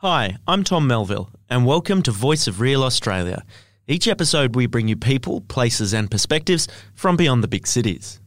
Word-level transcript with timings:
Hi, 0.00 0.36
I'm 0.46 0.62
Tom 0.62 0.86
Melville, 0.86 1.28
and 1.50 1.66
welcome 1.66 2.02
to 2.02 2.12
Voice 2.12 2.46
of 2.46 2.60
Real 2.60 2.84
Australia. 2.84 3.44
Each 3.88 4.06
episode, 4.06 4.54
we 4.54 4.66
bring 4.66 4.86
you 4.86 4.94
people, 4.94 5.40
places, 5.40 5.92
and 5.92 6.08
perspectives 6.08 6.68
from 6.94 7.16
beyond 7.16 7.42
the 7.42 7.48
big 7.48 7.66
cities. 7.66 8.20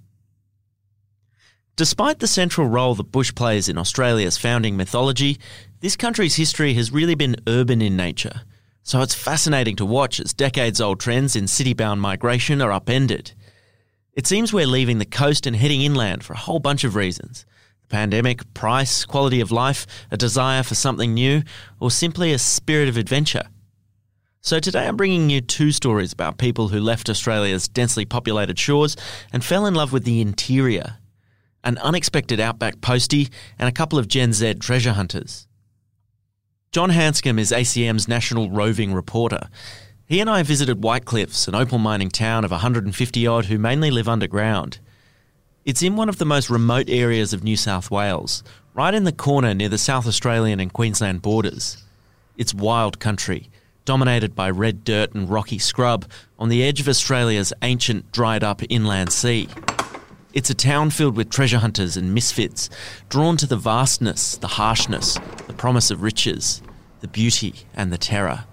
Despite 1.77 2.19
the 2.19 2.27
central 2.27 2.67
role 2.67 2.93
that 2.95 3.13
bush 3.13 3.33
plays 3.33 3.69
in 3.69 3.77
Australia's 3.77 4.37
founding 4.37 4.75
mythology, 4.75 5.39
this 5.79 5.95
country's 5.95 6.35
history 6.35 6.73
has 6.73 6.91
really 6.91 7.15
been 7.15 7.37
urban 7.47 7.81
in 7.81 7.95
nature. 7.95 8.41
So 8.83 8.99
it's 8.99 9.15
fascinating 9.15 9.77
to 9.77 9.85
watch 9.85 10.19
as 10.19 10.33
decades 10.33 10.81
old 10.81 10.99
trends 10.99 11.37
in 11.37 11.47
city 11.47 11.71
bound 11.71 12.01
migration 12.01 12.61
are 12.61 12.73
upended. 12.73 13.31
It 14.11 14.27
seems 14.27 14.51
we're 14.51 14.65
leaving 14.65 14.97
the 14.97 15.05
coast 15.05 15.47
and 15.47 15.55
heading 15.55 15.83
inland 15.83 16.25
for 16.25 16.33
a 16.33 16.37
whole 16.37 16.59
bunch 16.59 16.83
of 16.83 16.95
reasons 16.95 17.45
pandemic, 17.91 18.51
price, 18.55 19.05
quality 19.05 19.41
of 19.41 19.51
life, 19.51 19.85
a 20.09 20.17
desire 20.17 20.63
for 20.63 20.73
something 20.73 21.13
new, 21.13 21.43
or 21.79 21.91
simply 21.91 22.33
a 22.33 22.39
spirit 22.39 22.89
of 22.89 22.97
adventure. 22.97 23.43
So 24.39 24.59
today 24.59 24.87
I'm 24.87 24.97
bringing 24.97 25.29
you 25.29 25.41
two 25.41 25.71
stories 25.71 26.11
about 26.11 26.39
people 26.39 26.69
who 26.69 26.79
left 26.79 27.09
Australia's 27.09 27.67
densely 27.67 28.05
populated 28.05 28.57
shores 28.57 28.97
and 29.31 29.45
fell 29.45 29.67
in 29.67 29.75
love 29.75 29.93
with 29.93 30.03
the 30.03 30.19
interior. 30.19 30.97
An 31.63 31.77
unexpected 31.77 32.39
outback 32.39 32.81
postie 32.81 33.29
and 33.59 33.69
a 33.69 33.71
couple 33.71 33.99
of 33.99 34.07
Gen 34.07 34.33
Z 34.33 34.55
treasure 34.55 34.93
hunters. 34.93 35.47
John 36.71 36.89
Hanscom 36.89 37.37
is 37.37 37.51
ACM's 37.51 38.07
national 38.07 38.49
roving 38.49 38.93
reporter. 38.93 39.49
He 40.07 40.19
and 40.19 40.29
I 40.29 40.41
visited 40.41 40.83
White 40.83 41.05
Cliffs, 41.05 41.47
an 41.47 41.53
opal 41.53 41.77
mining 41.77 42.09
town 42.09 42.43
of 42.43 42.51
150 42.51 43.27
odd 43.27 43.45
who 43.45 43.59
mainly 43.59 43.91
live 43.91 44.09
underground. 44.09 44.79
It's 45.63 45.83
in 45.83 45.95
one 45.95 46.09
of 46.09 46.17
the 46.17 46.25
most 46.25 46.49
remote 46.49 46.89
areas 46.89 47.33
of 47.33 47.43
New 47.43 47.55
South 47.55 47.91
Wales, 47.91 48.43
right 48.73 48.95
in 48.95 49.03
the 49.03 49.11
corner 49.11 49.53
near 49.53 49.69
the 49.69 49.77
South 49.77 50.07
Australian 50.07 50.59
and 50.59 50.73
Queensland 50.73 51.21
borders. 51.21 51.83
It's 52.35 52.51
wild 52.51 52.99
country, 52.99 53.47
dominated 53.85 54.35
by 54.35 54.49
red 54.49 54.83
dirt 54.83 55.13
and 55.13 55.29
rocky 55.29 55.59
scrub 55.59 56.09
on 56.39 56.49
the 56.49 56.63
edge 56.63 56.81
of 56.81 56.87
Australia's 56.87 57.53
ancient, 57.61 58.11
dried 58.11 58.43
up 58.43 58.63
inland 58.69 59.13
sea. 59.13 59.49
It's 60.33 60.49
a 60.49 60.55
town 60.55 60.89
filled 60.89 61.15
with 61.15 61.29
treasure 61.29 61.59
hunters 61.59 61.95
and 61.95 62.11
misfits, 62.11 62.67
drawn 63.09 63.37
to 63.37 63.45
the 63.45 63.55
vastness, 63.55 64.37
the 64.37 64.47
harshness, 64.47 65.19
the 65.45 65.53
promise 65.53 65.91
of 65.91 66.01
riches, 66.01 66.63
the 67.01 67.07
beauty 67.07 67.53
and 67.75 67.93
the 67.93 67.99
terror. 67.99 68.45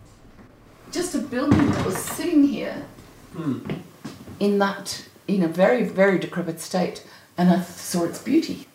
Just 0.92 1.14
a 1.14 1.20
building 1.20 1.70
that 1.70 1.86
was 1.86 1.96
sitting 1.96 2.42
here 2.44 2.84
hmm. 3.32 3.60
in 4.40 4.58
that 4.58 5.07
in 5.28 5.42
a 5.42 5.48
very, 5.48 5.84
very 5.84 6.18
decrepit 6.18 6.58
state, 6.58 7.04
and 7.36 7.50
I 7.50 7.60
saw 7.60 8.04
its 8.04 8.20
beauty. 8.20 8.66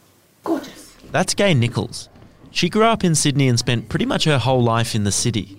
Gorgeous. 0.44 0.96
That's 1.12 1.34
Gay 1.34 1.54
Nichols. 1.54 2.10
She 2.52 2.70
grew 2.70 2.86
up 2.86 3.04
in 3.04 3.16
Sydney 3.16 3.48
and 3.48 3.58
spent 3.58 3.90
pretty 3.90 4.06
much 4.06 4.26
her 4.26 4.38
whole 4.38 4.64
life 4.64 4.94
in 4.94 5.04
the 5.04 5.12
city. 5.12 5.58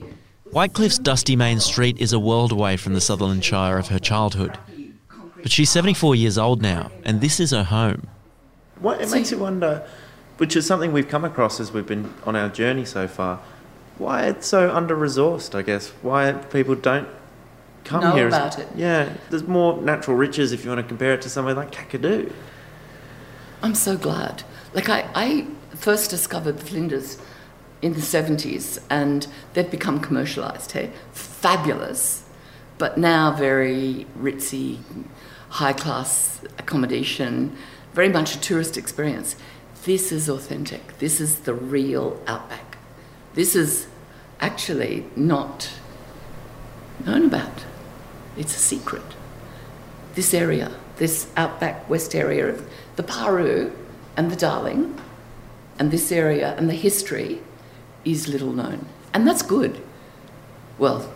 White 0.53 0.73
Cliffs' 0.73 0.99
dusty 0.99 1.35
main 1.35 1.59
street 1.59 1.99
is 1.99 2.13
a 2.13 2.21
world 2.21 2.53
away 2.53 2.77
from 2.77 2.95
the 2.95 3.01
Sutherland 3.01 3.45
Shire 3.45 3.77
of 3.77 3.89
her 3.89 3.99
childhood. 3.99 4.57
But 5.43 5.51
she's 5.51 5.69
74 5.71 6.15
years 6.15 6.39
old 6.39 6.63
now, 6.63 6.93
and 7.05 7.21
this 7.21 7.41
is 7.41 7.51
her 7.51 7.65
home. 7.65 8.07
What, 8.79 9.01
it 9.01 9.11
makes 9.11 9.33
you 9.33 9.39
wonder, 9.39 9.87
which 10.37 10.55
is 10.55 10.65
something 10.65 10.93
we've 10.93 11.09
come 11.09 11.25
across 11.25 11.59
as 11.59 11.73
we've 11.73 11.87
been 11.87 12.15
on 12.25 12.37
our 12.37 12.49
journey 12.49 12.85
so 12.85 13.09
far, 13.09 13.41
why 13.99 14.27
it's 14.27 14.47
so 14.47 14.73
under 14.73 14.97
resourced, 14.97 15.55
I 15.55 15.63
guess. 15.63 15.89
Why 16.03 16.33
people 16.33 16.77
don't 16.77 17.09
come 17.85 18.01
Know 18.03 18.13
here. 18.17 18.29
about 18.29 18.59
it. 18.59 18.69
Yeah, 18.75 19.13
there's 19.31 19.47
more 19.47 19.81
natural 19.81 20.17
riches 20.17 20.53
if 20.53 20.65
you 20.65 20.71
want 20.71 20.81
to 20.81 20.87
compare 20.89 21.15
it 21.15 21.23
to 21.23 21.31
somewhere 21.31 21.55
like 21.55 21.71
Kakadu. 21.71 22.33
I'm 23.63 23.75
so 23.75 23.97
glad. 23.97 24.43
Like, 24.75 24.89
I, 24.89 25.09
I 25.15 25.47
first 25.77 26.11
discovered 26.11 26.59
the 26.59 26.65
Flinders 26.65 27.19
in 27.83 27.93
the 27.95 28.01
70s, 28.01 28.79
and 28.91 29.27
they've 29.53 29.71
become 29.71 30.01
commercialised, 30.01 30.73
hey? 30.73 30.91
Fabulous, 31.13 32.25
but 32.79 32.97
now 32.99 33.31
very 33.31 34.07
ritzy, 34.19 34.79
high 35.51 35.73
class 35.73 36.41
accommodation, 36.59 37.57
very 37.93 38.09
much 38.09 38.35
a 38.35 38.41
tourist 38.41 38.77
experience. 38.77 39.37
This 39.85 40.11
is 40.11 40.29
authentic. 40.29 40.99
This 40.99 41.21
is 41.21 41.41
the 41.41 41.55
real 41.55 42.21
outback. 42.27 42.79
This 43.35 43.55
is 43.55 43.87
actually 44.41 45.05
not 45.15 45.71
known 47.05 47.27
about. 47.27 47.65
It's 48.37 48.55
a 48.55 48.59
secret. 48.59 49.03
This 50.15 50.35
area, 50.35 50.73
this 50.97 51.29
outback 51.37 51.89
west 51.89 52.15
area 52.15 52.49
of 52.49 52.69
the 52.97 53.03
Paroo 53.03 53.73
and 54.17 54.31
the 54.31 54.37
Darling, 54.37 54.99
and 55.79 55.91
this 55.91 56.13
area 56.13 56.55
and 56.57 56.69
the 56.69 56.75
history 56.75 57.41
is 58.05 58.29
little 58.29 58.53
known. 58.53 58.87
And 59.13 59.27
that's 59.27 59.43
good. 59.43 59.83
Well, 60.79 61.13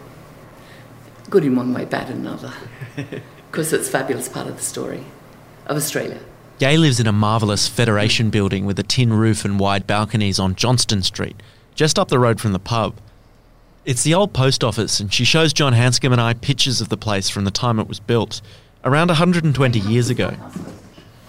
good 1.30 1.44
in 1.44 1.56
one 1.56 1.72
way, 1.74 1.84
bad 1.84 2.10
in 2.10 2.18
another. 2.18 2.52
Because 3.50 3.72
it's 3.72 3.88
a 3.88 3.90
fabulous 3.90 4.28
part 4.28 4.46
of 4.46 4.56
the 4.56 4.62
story 4.62 5.04
of 5.64 5.74
Australia. 5.74 6.20
Gay 6.58 6.76
lives 6.76 7.00
in 7.00 7.06
a 7.06 7.12
marvellous 7.12 7.66
Federation 7.66 8.28
building 8.28 8.66
with 8.66 8.78
a 8.78 8.82
tin 8.82 9.10
roof 9.10 9.42
and 9.42 9.58
wide 9.58 9.86
balconies 9.86 10.38
on 10.38 10.54
Johnston 10.54 11.02
Street, 11.02 11.42
just 11.74 11.98
up 11.98 12.08
the 12.08 12.18
road 12.18 12.42
from 12.42 12.52
the 12.52 12.58
pub. 12.58 13.00
It's 13.88 14.02
the 14.02 14.12
old 14.12 14.34
post 14.34 14.62
office, 14.62 15.00
and 15.00 15.10
she 15.10 15.24
shows 15.24 15.54
John 15.54 15.72
Hanscom 15.72 16.12
and 16.12 16.20
I 16.20 16.34
pictures 16.34 16.82
of 16.82 16.90
the 16.90 16.98
place 16.98 17.30
from 17.30 17.44
the 17.44 17.50
time 17.50 17.78
it 17.78 17.88
was 17.88 18.00
built, 18.00 18.42
around 18.84 19.08
120 19.08 19.78
years 19.78 20.10
ago. 20.10 20.36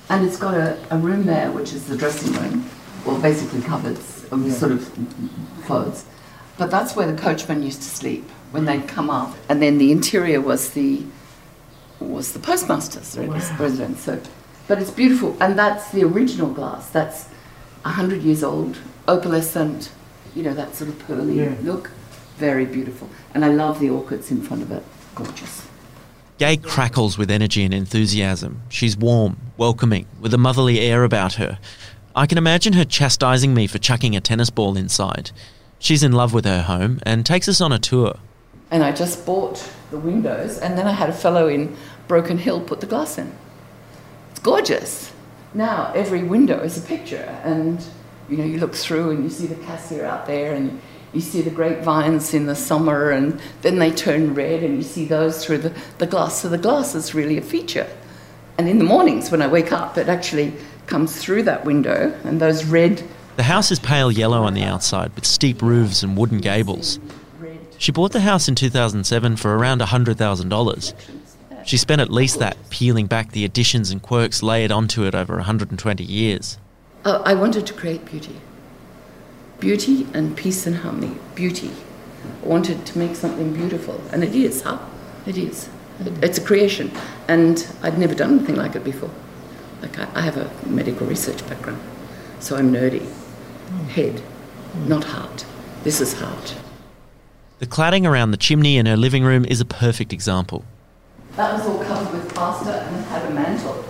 And 0.10 0.26
it's 0.26 0.36
got 0.36 0.56
a, 0.56 0.78
a 0.92 0.98
room 0.98 1.26
there, 1.26 1.54
which 1.54 1.72
is 1.72 1.86
the 1.88 1.96
dressing 1.96 2.34
room, 2.34 2.70
well, 3.06 3.18
basically 3.22 3.62
cupboards, 3.62 4.30
um, 4.34 4.52
sort 4.52 4.74
of 4.74 4.92
clothes. 5.64 6.04
But 6.58 6.70
that's 6.70 6.98
where 6.98 7.10
the 7.10 7.18
coachman 7.18 7.64
used 7.64 7.82
to 7.82 7.88
sleep 7.88 8.30
when 8.52 8.66
they'd 8.66 8.90
come 8.90 9.10
up. 9.10 9.38
And 9.48 9.62
then 9.62 9.78
the 9.78 9.94
interior 9.94 10.42
was 10.42 10.72
the 10.72 11.06
was 12.02 12.34
the 12.34 12.40
postmaster's 12.40 13.18
res- 13.18 13.54
residence. 13.54 14.02
So, 14.02 14.22
but 14.68 14.82
it's 14.82 14.92
beautiful, 14.92 15.38
and 15.40 15.58
that's 15.58 15.92
the 15.92 16.04
original 16.04 16.54
glass. 16.54 16.90
That's 16.90 17.30
hundred 17.86 18.22
years 18.22 18.44
old, 18.44 18.80
opalescent, 19.08 19.92
you 20.36 20.44
know 20.44 20.54
that 20.54 20.76
sort 20.76 20.90
of 20.90 21.00
pearly 21.00 21.48
look. 21.62 21.92
Very 22.40 22.66
beautiful, 22.66 23.10
and 23.34 23.44
I 23.44 23.50
love 23.50 23.82
the 23.82 23.90
orchids 23.90 24.32
in 24.32 24.42
front 24.42 24.64
of 24.64 24.72
it. 24.72 24.82
Gorgeous. 25.14 25.68
Gay 26.38 26.56
crackles 26.56 27.18
with 27.18 27.30
energy 27.30 27.66
and 27.66 27.74
enthusiasm. 27.74 28.62
She's 28.70 28.96
warm, 28.96 29.36
welcoming, 29.58 30.06
with 30.22 30.34
a 30.34 30.38
motherly 30.38 30.80
air 30.80 31.04
about 31.04 31.34
her. 31.34 31.60
I 32.16 32.26
can 32.26 32.38
imagine 32.38 32.72
her 32.74 32.86
chastising 32.86 33.54
me 33.54 33.68
for 33.68 33.78
chucking 33.78 34.16
a 34.16 34.22
tennis 34.22 34.50
ball 34.50 34.78
inside. 34.78 35.32
She's 35.80 36.02
in 36.02 36.14
love 36.14 36.34
with 36.34 36.46
her 36.46 36.62
home 36.62 37.02
and 37.04 37.26
takes 37.26 37.50
us 37.50 37.60
on 37.60 37.74
a 37.74 37.80
tour. 37.80 38.16
And 38.72 38.84
I 38.86 38.94
just 38.94 39.26
bought 39.26 39.70
the 39.92 40.00
windows, 40.00 40.58
and 40.60 40.78
then 40.78 40.88
I 40.88 40.94
had 40.94 41.10
a 41.10 41.14
fellow 41.14 41.50
in 41.50 41.76
Broken 42.08 42.38
Hill 42.38 42.62
put 42.62 42.80
the 42.80 42.88
glass 42.88 43.18
in. 43.18 43.34
It's 44.32 44.40
gorgeous. 44.40 45.12
Now 45.54 45.92
every 45.94 46.24
window 46.24 46.62
is 46.62 46.78
a 46.78 46.88
picture, 46.88 47.38
and 47.44 47.84
you 48.30 48.38
know 48.38 48.46
you 48.46 48.60
look 48.60 48.76
through 48.76 49.10
and 49.10 49.26
you 49.26 49.30
see 49.30 49.46
the 49.46 49.62
cassia 49.66 50.08
out 50.08 50.26
there, 50.26 50.54
and 50.54 50.80
you 51.14 51.22
see 51.22 51.42
the 51.42 51.50
grapevines 51.50 52.34
in 52.34 52.46
the 52.46 52.56
summer, 52.56 53.10
and 53.10 53.40
then 53.62 53.80
they 53.80 53.92
turn 53.92 54.34
red, 54.34 54.64
and 54.64 54.78
you 54.78 54.84
see 54.84 55.06
those 55.06 55.44
through 55.44 55.60
the, 55.60 55.74
the 55.98 56.08
glass. 56.08 56.42
So 56.42 56.50
the 56.50 56.58
glass 56.58 56.96
is 56.96 57.14
really 57.16 57.38
a 57.38 57.42
feature. 57.42 57.88
And 58.58 58.68
in 58.68 58.78
the 58.78 58.84
mornings 58.84 59.32
when 59.32 59.42
I 59.42 59.48
wake 59.48 59.72
up, 59.72 59.98
it 59.98 60.10
actually 60.10 60.54
comes 60.86 61.22
through 61.22 61.44
that 61.44 61.66
window, 61.66 62.18
and 62.24 62.42
those 62.42 62.66
red 62.66 63.04
The 63.38 63.44
house 63.44 63.72
is 63.72 63.80
pale 63.80 64.12
yellow 64.12 64.44
on 64.44 64.54
the 64.54 64.64
outside 64.64 65.14
with 65.16 65.26
steep 65.26 65.62
roofs 65.62 66.04
and 66.04 66.18
wooden 66.18 66.40
gables. 66.40 67.00
She 67.78 67.94
bought 67.94 68.12
the 68.12 68.20
house 68.20 68.50
in 68.50 68.56
2007 68.56 69.38
for 69.38 69.56
around 69.56 69.80
$100,000. 69.80 70.94
She 71.66 71.78
spent 71.78 72.02
at 72.02 72.12
least 72.12 72.40
that 72.40 72.58
peeling 72.70 73.08
back 73.08 73.32
the 73.32 73.46
additions 73.46 73.92
and 73.92 74.02
quirks 74.02 74.44
layered 74.44 74.72
onto 74.72 75.04
it 75.06 75.16
over 75.16 75.36
120 75.36 76.04
years. 76.04 76.58
Uh, 77.06 77.22
I 77.24 77.34
wanted 77.36 77.66
to 77.68 77.74
create 77.74 78.04
beauty. 78.04 78.36
Beauty 79.60 80.08
and 80.14 80.38
peace 80.38 80.66
and 80.66 80.78
harmony. 80.78 81.18
Beauty. 81.36 81.72
I 82.44 82.48
wanted 82.48 82.86
to 82.86 82.98
make 82.98 83.16
something 83.16 83.54
beautiful. 83.54 84.02
And 84.12 84.24
it 84.24 84.34
is, 84.34 84.62
huh? 84.62 84.80
It 85.26 85.38
is. 85.38 85.70
It's 86.22 86.38
a 86.38 86.42
creation. 86.42 86.92
And 87.28 87.68
I'd 87.82 87.98
never 87.98 88.16
done 88.16 88.38
anything 88.38 88.56
like 88.56 88.76
it 88.76 88.84
before. 88.84 89.12
Like, 89.82 90.00
I, 90.00 90.08
I 90.16 90.22
have 90.22 90.38
a 90.38 90.50
medical 90.68 91.06
research 91.08 91.48
background. 91.50 91.82
So 92.40 92.56
I'm 92.56 92.72
nerdy. 92.72 93.06
Head, 93.90 94.22
not 94.88 95.04
heart. 95.04 95.46
This 95.84 96.00
is 96.00 96.14
heart. 96.14 96.56
The 97.60 97.68
cladding 97.68 98.10
around 98.10 98.32
the 98.32 98.38
chimney 98.38 98.78
in 98.78 98.86
her 98.86 98.96
living 98.96 99.24
room 99.24 99.44
is 99.44 99.60
a 99.60 99.66
perfect 99.66 100.14
example. 100.14 100.64
That 101.36 101.54
was 101.54 101.68
all 101.68 101.84
covered 101.84 102.14
with 102.14 102.34
plaster 102.34 102.72
and 102.72 103.06
had 103.06 103.30
a 103.30 103.34
mantle. 103.34 103.84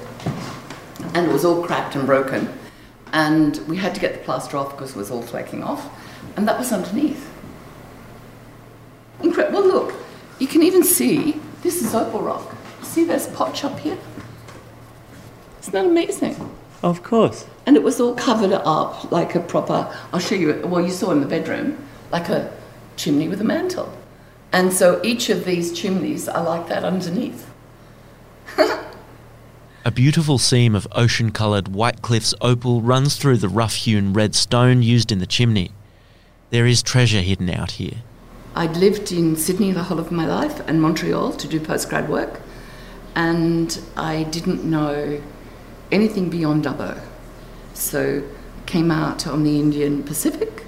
And 1.13 1.27
it 1.27 1.31
was 1.31 1.45
all 1.45 1.63
cracked 1.63 1.95
and 1.95 2.05
broken. 2.05 2.51
And 3.11 3.57
we 3.67 3.77
had 3.77 3.95
to 3.95 4.01
get 4.01 4.13
the 4.13 4.19
plaster 4.19 4.57
off 4.57 4.71
because 4.71 4.91
it 4.91 4.97
was 4.97 5.11
all 5.11 5.21
flaking 5.21 5.63
off. 5.63 5.89
And 6.35 6.47
that 6.47 6.57
was 6.57 6.71
underneath. 6.71 7.29
Incredible. 9.21 9.61
Well, 9.61 9.67
look, 9.67 9.95
you 10.39 10.47
can 10.47 10.63
even 10.63 10.83
see 10.83 11.39
this 11.61 11.81
is 11.81 11.93
opal 11.93 12.21
rock. 12.21 12.55
See 12.81 13.03
this 13.03 13.27
potch 13.33 13.63
up 13.63 13.79
here? 13.79 13.97
Isn't 15.61 15.73
that 15.73 15.85
amazing? 15.85 16.55
Of 16.81 17.03
course. 17.03 17.45
And 17.65 17.75
it 17.75 17.83
was 17.83 17.99
all 17.99 18.15
covered 18.15 18.53
up 18.53 19.11
like 19.11 19.35
a 19.35 19.39
proper. 19.39 19.93
I'll 20.13 20.19
show 20.19 20.35
you. 20.35 20.61
Well, 20.65 20.81
you 20.81 20.91
saw 20.91 21.11
in 21.11 21.19
the 21.19 21.27
bedroom 21.27 21.77
like 22.11 22.29
a 22.29 22.51
chimney 22.95 23.27
with 23.27 23.41
a 23.41 23.43
mantle. 23.43 23.91
And 24.51 24.73
so 24.73 24.99
each 25.03 25.29
of 25.29 25.45
these 25.45 25.71
chimneys 25.71 26.27
are 26.27 26.43
like 26.43 26.67
that 26.69 26.83
underneath. 26.83 27.48
A 29.89 29.91
beautiful 29.91 30.37
seam 30.37 30.75
of 30.75 30.87
ocean 30.91 31.31
coloured 31.31 31.69
white 31.69 32.03
cliffs 32.03 32.35
opal 32.41 32.79
runs 32.79 33.15
through 33.15 33.37
the 33.37 33.49
rough 33.49 33.73
hewn 33.73 34.13
red 34.13 34.35
stone 34.35 34.83
used 34.83 35.11
in 35.11 35.17
the 35.17 35.25
chimney. 35.25 35.71
There 36.51 36.67
is 36.67 36.83
treasure 36.83 37.21
hidden 37.21 37.49
out 37.49 37.71
here. 37.71 38.03
I'd 38.53 38.77
lived 38.77 39.11
in 39.11 39.35
Sydney 39.35 39.71
the 39.71 39.81
whole 39.81 39.97
of 39.99 40.11
my 40.11 40.27
life 40.27 40.59
and 40.67 40.79
Montreal 40.79 41.33
to 41.33 41.47
do 41.47 41.59
postgrad 41.59 42.07
work, 42.07 42.39
and 43.15 43.81
I 43.97 44.25
didn't 44.25 44.63
know 44.63 45.23
anything 45.91 46.29
beyond 46.29 46.65
Dubbo. 46.65 47.01
So 47.73 48.21
came 48.67 48.91
out 48.91 49.25
on 49.25 49.43
the 49.43 49.59
Indian 49.59 50.03
Pacific 50.03 50.65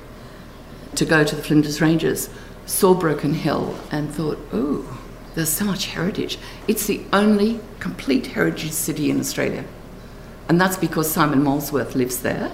to 0.95 1.05
go 1.05 1.23
to 1.23 1.35
the 1.35 1.43
Flinders 1.43 1.79
Ranges, 1.79 2.31
saw 2.65 2.95
Broken 2.95 3.35
Hill, 3.35 3.77
and 3.91 4.11
thought, 4.11 4.39
oh, 4.51 4.99
there's 5.35 5.51
so 5.51 5.65
much 5.65 5.87
heritage. 5.87 6.37
It's 6.67 6.87
the 6.87 7.01
only 7.13 7.59
complete 7.79 8.27
heritage 8.27 8.71
city 8.71 9.09
in 9.09 9.19
Australia. 9.19 9.63
And 10.49 10.59
that's 10.59 10.77
because 10.77 11.09
Simon 11.09 11.43
Molesworth 11.43 11.95
lives 11.95 12.19
there 12.19 12.51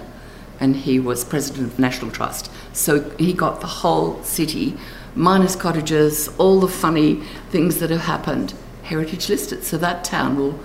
and 0.60 0.76
he 0.76 1.00
was 1.00 1.24
president 1.24 1.72
of 1.72 1.78
National 1.78 2.10
Trust. 2.10 2.50
So 2.72 3.10
he 3.10 3.32
got 3.32 3.60
the 3.60 3.66
whole 3.66 4.22
city, 4.22 4.76
minus 5.14 5.56
cottages, 5.56 6.28
all 6.38 6.60
the 6.60 6.68
funny 6.68 7.16
things 7.50 7.78
that 7.78 7.90
have 7.90 8.02
happened, 8.02 8.54
heritage 8.84 9.28
listed. 9.28 9.64
So 9.64 9.78
that 9.78 10.04
town 10.04 10.36
will 10.36 10.58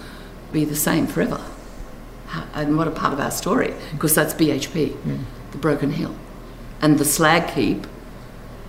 be 0.52 0.66
the 0.66 0.76
same 0.76 1.08
forever. 1.08 1.42
And 2.54 2.78
what 2.78 2.88
a 2.88 2.92
part 2.92 3.14
of 3.14 3.20
our 3.20 3.32
story, 3.32 3.74
because 3.92 4.16
that's 4.16 4.34
BHP, 4.34 4.90
mm. 4.90 5.20
the 5.52 5.58
Broken 5.58 5.92
Hill. 5.92 6.16
And 6.82 6.98
the 6.98 7.06
slag 7.06 7.52
heap 7.52 7.86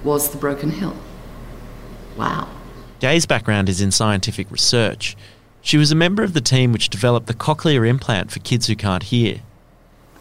was 0.02 0.31
the 0.31 0.37
Broken 0.37 0.70
Hill. 0.70 0.97
Wow. 2.17 2.49
Gay's 3.05 3.27
background 3.27 3.69
is 3.69 3.83
in 3.83 3.91
scientific 3.91 4.51
research. 4.51 5.15
She 5.61 5.77
was 5.77 5.93
a 5.93 5.95
member 5.95 6.23
of 6.23 6.33
the 6.33 6.41
team 6.41 6.73
which 6.73 6.89
developed 6.89 7.27
the 7.27 7.35
cochlear 7.35 7.87
implant 7.87 8.33
for 8.33 8.39
kids 8.39 8.67
who 8.67 8.75
can't 8.75 9.03
hear. 9.03 9.43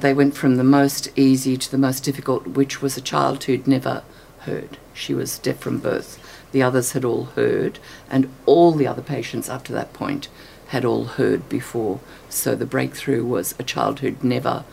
They 0.01 0.13
went 0.13 0.35
from 0.35 0.57
the 0.57 0.65
most 0.65 1.07
easy 1.17 1.55
to 1.55 1.71
the 1.71 1.77
most 1.77 2.03
difficult, 2.03 2.45
which 2.45 2.81
was 2.81 2.97
a 2.97 3.01
child 3.01 3.45
who'd 3.45 3.69
never 3.69 4.03
heard. 4.39 4.75
She 4.93 5.13
was 5.13 5.39
deaf 5.39 5.59
from 5.59 5.77
birth. 5.77 6.19
The 6.51 6.61
others 6.61 6.91
had 6.91 7.05
all 7.05 7.23
heard, 7.37 7.79
and 8.09 8.29
all 8.45 8.73
the 8.73 8.87
other 8.87 9.01
patients 9.01 9.47
up 9.47 9.63
to 9.63 9.71
that 9.71 9.93
point 9.93 10.27
had 10.67 10.83
all 10.83 11.05
heard 11.05 11.47
before. 11.47 12.01
So 12.27 12.53
the 12.53 12.65
breakthrough 12.65 13.23
was 13.23 13.55
a 13.57 13.63
child 13.63 14.01
who'd 14.01 14.25
never 14.25 14.65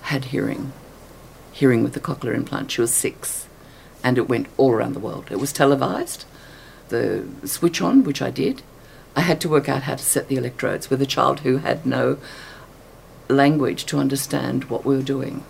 had 0.00 0.24
hearing, 0.24 0.72
hearing 1.52 1.82
with 1.82 1.92
the 1.92 2.00
cochlear 2.00 2.34
implant. 2.34 2.70
She 2.70 2.80
was 2.80 2.94
six, 2.94 3.48
and 4.02 4.16
it 4.16 4.30
went 4.30 4.46
all 4.56 4.72
around 4.72 4.94
the 4.94 4.98
world. 4.98 5.26
It 5.30 5.38
was 5.38 5.52
televised 5.52 6.24
the 6.90 7.24
switch 7.44 7.80
on, 7.80 8.04
which 8.04 8.20
I 8.20 8.30
did, 8.30 8.62
I 9.16 9.22
had 9.22 9.40
to 9.40 9.48
work 9.48 9.68
out 9.68 9.82
how 9.82 9.96
to 9.96 10.02
set 10.02 10.28
the 10.28 10.36
electrodes 10.36 10.90
with 10.90 11.02
a 11.02 11.06
child 11.06 11.40
who 11.40 11.58
had 11.58 11.84
no 11.84 12.18
language 13.28 13.86
to 13.86 13.98
understand 13.98 14.64
what 14.64 14.84
we 14.84 14.96
were 14.96 15.02
doing. 15.02 15.44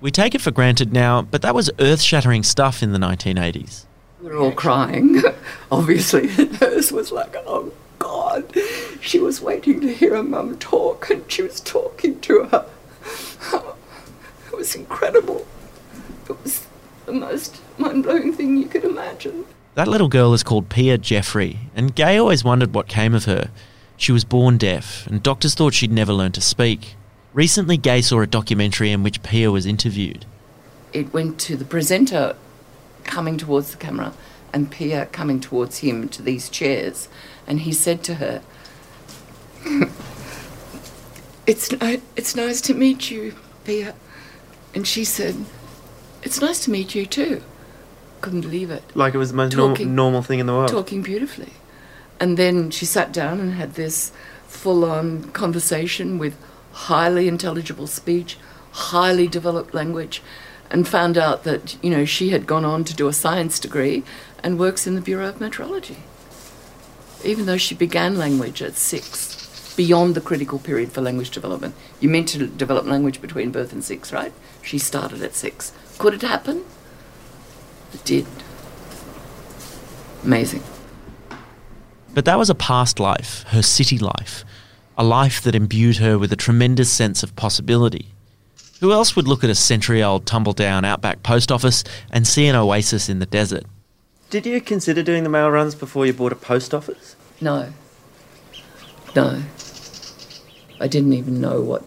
We 0.00 0.10
take 0.10 0.34
it 0.34 0.40
for 0.40 0.50
granted 0.50 0.92
now, 0.92 1.22
but 1.22 1.42
that 1.42 1.54
was 1.54 1.70
earth 1.78 2.02
shattering 2.02 2.42
stuff 2.42 2.82
in 2.82 2.92
the 2.92 2.98
1980s. 2.98 3.84
We 4.20 4.28
were 4.28 4.36
all 4.36 4.52
crying, 4.52 5.22
obviously. 5.72 6.28
Hers 6.60 6.92
was 6.92 7.10
like, 7.10 7.34
oh 7.46 7.72
God. 7.98 8.52
She 9.00 9.18
was 9.18 9.40
waiting 9.40 9.80
to 9.80 9.92
hear 9.92 10.16
her 10.16 10.22
mum 10.22 10.58
talk, 10.58 11.10
and 11.10 11.30
she 11.30 11.42
was 11.42 11.60
talking 11.60 12.20
to 12.20 12.44
her. 12.44 12.66
It 14.46 14.58
was 14.58 14.76
incredible. 14.76 15.44
It 16.30 16.42
was 16.44 16.64
the 17.06 17.12
most 17.12 17.60
mind 17.76 18.04
blowing 18.04 18.32
thing 18.32 18.56
you 18.56 18.66
could 18.66 18.84
imagine. 18.84 19.46
That 19.74 19.88
little 19.88 20.08
girl 20.08 20.32
is 20.34 20.44
called 20.44 20.68
Pia 20.68 20.98
Jeffrey, 20.98 21.58
and 21.74 21.96
Gay 21.96 22.16
always 22.16 22.44
wondered 22.44 22.74
what 22.74 22.86
came 22.86 23.12
of 23.12 23.24
her. 23.24 23.50
She 23.96 24.12
was 24.12 24.24
born 24.24 24.56
deaf, 24.56 25.04
and 25.08 25.20
doctors 25.20 25.54
thought 25.54 25.74
she'd 25.74 25.90
never 25.90 26.12
learn 26.12 26.30
to 26.32 26.40
speak. 26.40 26.94
Recently, 27.32 27.76
Gay 27.76 28.00
saw 28.00 28.20
a 28.20 28.26
documentary 28.26 28.92
in 28.92 29.02
which 29.02 29.24
Pia 29.24 29.50
was 29.50 29.66
interviewed. 29.66 30.26
It 30.92 31.12
went 31.12 31.40
to 31.40 31.56
the 31.56 31.64
presenter 31.64 32.36
coming 33.02 33.36
towards 33.36 33.72
the 33.72 33.76
camera 33.76 34.14
and 34.52 34.70
Pia 34.70 35.06
coming 35.06 35.40
towards 35.40 35.78
him 35.78 36.08
to 36.10 36.22
these 36.22 36.48
chairs, 36.48 37.08
and 37.44 37.60
he 37.60 37.72
said 37.72 38.04
to 38.04 38.14
her, 38.14 38.42
it's, 41.48 41.72
it's 42.14 42.36
nice 42.36 42.60
to 42.60 42.74
meet 42.74 43.10
you, 43.10 43.34
Pia. 43.64 43.96
And 44.72 44.86
she 44.86 45.04
said, 45.04 45.34
It's 46.22 46.40
nice 46.40 46.62
to 46.64 46.70
meet 46.70 46.94
you 46.94 47.06
too 47.06 47.42
couldn't 48.24 48.40
believe 48.40 48.70
it. 48.70 48.82
Like 48.94 49.14
it 49.14 49.18
was 49.18 49.30
the 49.30 49.36
most 49.36 49.52
talking, 49.52 49.94
normal 49.94 50.22
thing 50.22 50.38
in 50.38 50.46
the 50.46 50.54
world. 50.54 50.70
Talking 50.70 51.02
beautifully. 51.02 51.52
And 52.18 52.36
then 52.36 52.70
she 52.70 52.86
sat 52.86 53.12
down 53.12 53.38
and 53.38 53.52
had 53.52 53.74
this 53.74 54.12
full 54.46 54.84
on 54.84 55.30
conversation 55.32 56.18
with 56.18 56.36
highly 56.72 57.28
intelligible 57.28 57.86
speech, 57.86 58.38
highly 58.72 59.28
developed 59.28 59.74
language, 59.74 60.22
and 60.70 60.88
found 60.88 61.18
out 61.18 61.44
that, 61.44 61.76
you 61.82 61.90
know, 61.90 62.06
she 62.06 62.30
had 62.30 62.46
gone 62.46 62.64
on 62.64 62.82
to 62.84 62.94
do 62.94 63.08
a 63.08 63.12
science 63.12 63.60
degree 63.60 64.02
and 64.42 64.58
works 64.58 64.86
in 64.86 64.94
the 64.94 65.00
Bureau 65.02 65.28
of 65.28 65.40
Meteorology. 65.40 65.98
Even 67.24 67.44
though 67.44 67.58
she 67.58 67.74
began 67.74 68.16
language 68.16 68.62
at 68.62 68.74
six, 68.74 69.74
beyond 69.76 70.14
the 70.14 70.20
critical 70.20 70.58
period 70.58 70.92
for 70.92 71.02
language 71.02 71.30
development. 71.30 71.74
You 72.00 72.08
meant 72.08 72.28
to 72.28 72.46
develop 72.46 72.86
language 72.86 73.20
between 73.20 73.50
birth 73.50 73.72
and 73.72 73.84
six, 73.84 74.12
right? 74.12 74.32
She 74.62 74.78
started 74.78 75.22
at 75.22 75.34
six. 75.34 75.72
Could 75.98 76.14
it 76.14 76.22
happen? 76.22 76.64
Did. 78.04 78.26
Amazing. 80.22 80.62
But 82.14 82.24
that 82.24 82.38
was 82.38 82.48
a 82.48 82.54
past 82.54 83.00
life, 83.00 83.44
her 83.48 83.62
city 83.62 83.98
life, 83.98 84.44
a 84.96 85.04
life 85.04 85.42
that 85.42 85.54
imbued 85.54 85.96
her 85.96 86.18
with 86.18 86.32
a 86.32 86.36
tremendous 86.36 86.90
sense 86.90 87.22
of 87.22 87.34
possibility. 87.36 88.08
Who 88.80 88.92
else 88.92 89.16
would 89.16 89.28
look 89.28 89.42
at 89.44 89.50
a 89.50 89.54
century 89.54 90.02
old 90.02 90.26
tumble 90.26 90.52
down 90.52 90.84
outback 90.84 91.22
post 91.22 91.50
office 91.50 91.84
and 92.10 92.26
see 92.26 92.46
an 92.46 92.56
oasis 92.56 93.08
in 93.08 93.18
the 93.18 93.26
desert? 93.26 93.64
Did 94.30 94.46
you 94.46 94.60
consider 94.60 95.02
doing 95.02 95.22
the 95.22 95.28
mail 95.28 95.50
runs 95.50 95.74
before 95.74 96.06
you 96.06 96.12
bought 96.12 96.32
a 96.32 96.36
post 96.36 96.74
office? 96.74 97.16
No. 97.40 97.72
No. 99.14 99.42
I 100.80 100.88
didn't 100.88 101.12
even 101.12 101.40
know 101.40 101.60
what 101.60 101.84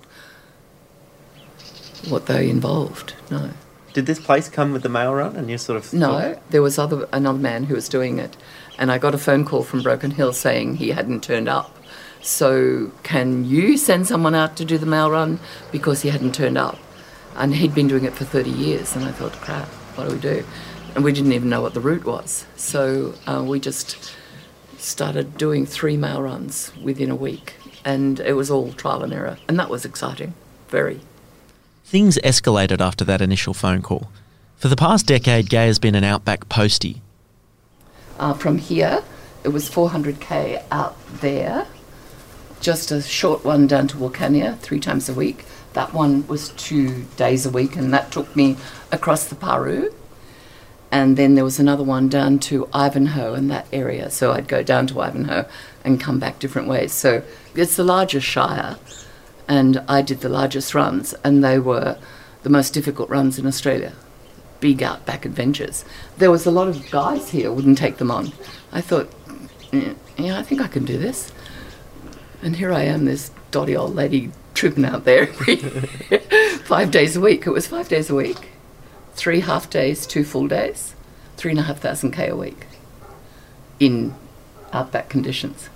what 2.07 2.27
they 2.27 2.49
involved. 2.49 3.13
No. 3.29 3.51
Did 3.93 4.05
this 4.05 4.19
place 4.19 4.47
come 4.49 4.73
with 4.73 4.83
the 4.83 4.89
mail 4.89 5.13
run, 5.13 5.35
and 5.35 5.49
you 5.49 5.57
sort 5.57 5.77
of? 5.77 5.93
No, 5.93 6.39
there 6.49 6.61
was 6.61 6.77
other 6.77 7.07
another 7.11 7.39
man 7.39 7.63
who 7.63 7.75
was 7.75 7.89
doing 7.89 8.19
it, 8.19 8.37
and 8.77 8.91
I 8.91 8.97
got 8.97 9.15
a 9.15 9.17
phone 9.17 9.43
call 9.45 9.63
from 9.63 9.81
Broken 9.81 10.11
Hill 10.11 10.33
saying 10.33 10.75
he 10.75 10.89
hadn't 10.89 11.23
turned 11.23 11.49
up. 11.49 11.75
So 12.21 12.91
can 13.03 13.45
you 13.45 13.77
send 13.77 14.07
someone 14.07 14.35
out 14.35 14.57
to 14.57 14.65
do 14.65 14.77
the 14.77 14.85
mail 14.85 15.09
run 15.09 15.39
because 15.71 16.01
he 16.01 16.09
hadn't 16.09 16.35
turned 16.35 16.57
up, 16.57 16.77
and 17.35 17.55
he'd 17.55 17.73
been 17.73 17.87
doing 17.87 18.05
it 18.05 18.13
for 18.13 18.25
thirty 18.25 18.51
years. 18.51 18.95
And 18.95 19.05
I 19.05 19.11
thought, 19.11 19.33
crap, 19.33 19.67
what 19.95 20.07
do 20.07 20.15
we 20.15 20.21
do? 20.21 20.45
And 20.95 21.03
we 21.03 21.11
didn't 21.11 21.33
even 21.33 21.49
know 21.49 21.61
what 21.61 21.73
the 21.73 21.79
route 21.79 22.05
was, 22.05 22.45
so 22.55 23.13
uh, 23.25 23.43
we 23.47 23.59
just 23.59 24.15
started 24.77 25.37
doing 25.37 25.65
three 25.65 25.97
mail 25.97 26.21
runs 26.21 26.71
within 26.83 27.09
a 27.09 27.15
week, 27.15 27.55
and 27.85 28.19
it 28.19 28.33
was 28.33 28.49
all 28.51 28.73
trial 28.73 29.03
and 29.03 29.13
error, 29.13 29.37
and 29.47 29.59
that 29.59 29.69
was 29.69 29.85
exciting, 29.85 30.33
very. 30.69 31.01
Things 31.87 32.19
escalated 32.21 32.81
after 32.81 33.05
that 33.05 33.21
initial 33.21 33.53
phone 33.53 33.81
call. 33.81 34.11
For 34.57 34.67
the 34.67 34.75
past 34.75 35.05
decade, 35.05 35.49
Gay 35.49 35.67
has 35.67 35.79
been 35.79 35.95
an 35.95 36.03
outback 36.03 36.49
postie. 36.49 37.01
Uh, 38.19 38.33
from 38.33 38.57
here, 38.57 39.05
it 39.45 39.49
was 39.49 39.69
400k 39.69 40.65
out 40.69 40.97
there, 41.21 41.65
just 42.59 42.91
a 42.91 43.01
short 43.01 43.45
one 43.45 43.67
down 43.67 43.87
to 43.87 43.95
Wilcannia 43.95 44.59
three 44.59 44.81
times 44.81 45.07
a 45.07 45.13
week. 45.13 45.45
That 45.71 45.93
one 45.93 46.27
was 46.27 46.49
two 46.49 47.05
days 47.15 47.45
a 47.45 47.49
week, 47.49 47.77
and 47.77 47.93
that 47.93 48.11
took 48.11 48.35
me 48.35 48.57
across 48.91 49.23
the 49.23 49.35
Paroo. 49.35 49.93
And 50.91 51.15
then 51.15 51.35
there 51.35 51.45
was 51.45 51.57
another 51.57 51.83
one 51.83 52.09
down 52.09 52.39
to 52.39 52.67
Ivanhoe 52.73 53.33
in 53.33 53.47
that 53.47 53.65
area. 53.71 54.09
So 54.09 54.33
I'd 54.33 54.49
go 54.49 54.61
down 54.61 54.87
to 54.87 54.99
Ivanhoe 54.99 55.45
and 55.85 56.01
come 56.01 56.19
back 56.19 56.39
different 56.39 56.67
ways. 56.67 56.91
So 56.91 57.23
it's 57.55 57.77
the 57.77 57.85
largest 57.85 58.27
shire 58.27 58.75
and 59.47 59.83
I 59.87 60.01
did 60.01 60.21
the 60.21 60.29
largest 60.29 60.73
runs, 60.73 61.13
and 61.23 61.43
they 61.43 61.59
were 61.59 61.97
the 62.43 62.49
most 62.49 62.73
difficult 62.73 63.09
runs 63.09 63.39
in 63.39 63.45
Australia. 63.45 63.93
Big 64.59 64.81
outback 64.81 65.25
adventures. 65.25 65.85
There 66.17 66.31
was 66.31 66.45
a 66.45 66.51
lot 66.51 66.67
of 66.67 66.89
guys 66.89 67.29
here 67.29 67.51
wouldn't 67.51 67.77
take 67.77 67.97
them 67.97 68.11
on. 68.11 68.33
I 68.71 68.81
thought, 68.81 69.11
yeah, 69.71 69.93
yeah, 70.17 70.39
I 70.39 70.43
think 70.43 70.61
I 70.61 70.67
can 70.67 70.85
do 70.85 70.97
this. 70.97 71.31
And 72.41 72.55
here 72.55 72.71
I 72.71 72.83
am, 72.83 73.05
this 73.05 73.31
dotty 73.51 73.75
old 73.75 73.95
lady 73.95 74.31
trooping 74.53 74.85
out 74.85 75.05
there 75.05 75.27
five 76.65 76.91
days 76.91 77.15
a 77.15 77.21
week. 77.21 77.45
It 77.45 77.51
was 77.51 77.67
five 77.67 77.87
days 77.87 78.09
a 78.09 78.15
week, 78.15 78.49
three 79.13 79.41
half 79.41 79.69
days, 79.69 80.07
two 80.07 80.23
full 80.23 80.47
days, 80.47 80.95
three 81.37 81.51
and 81.51 81.59
a 81.59 81.63
half 81.63 81.79
thousand 81.79 82.11
k 82.11 82.27
a 82.29 82.35
week 82.35 82.65
in 83.79 84.15
outback 84.73 85.09
conditions. 85.09 85.69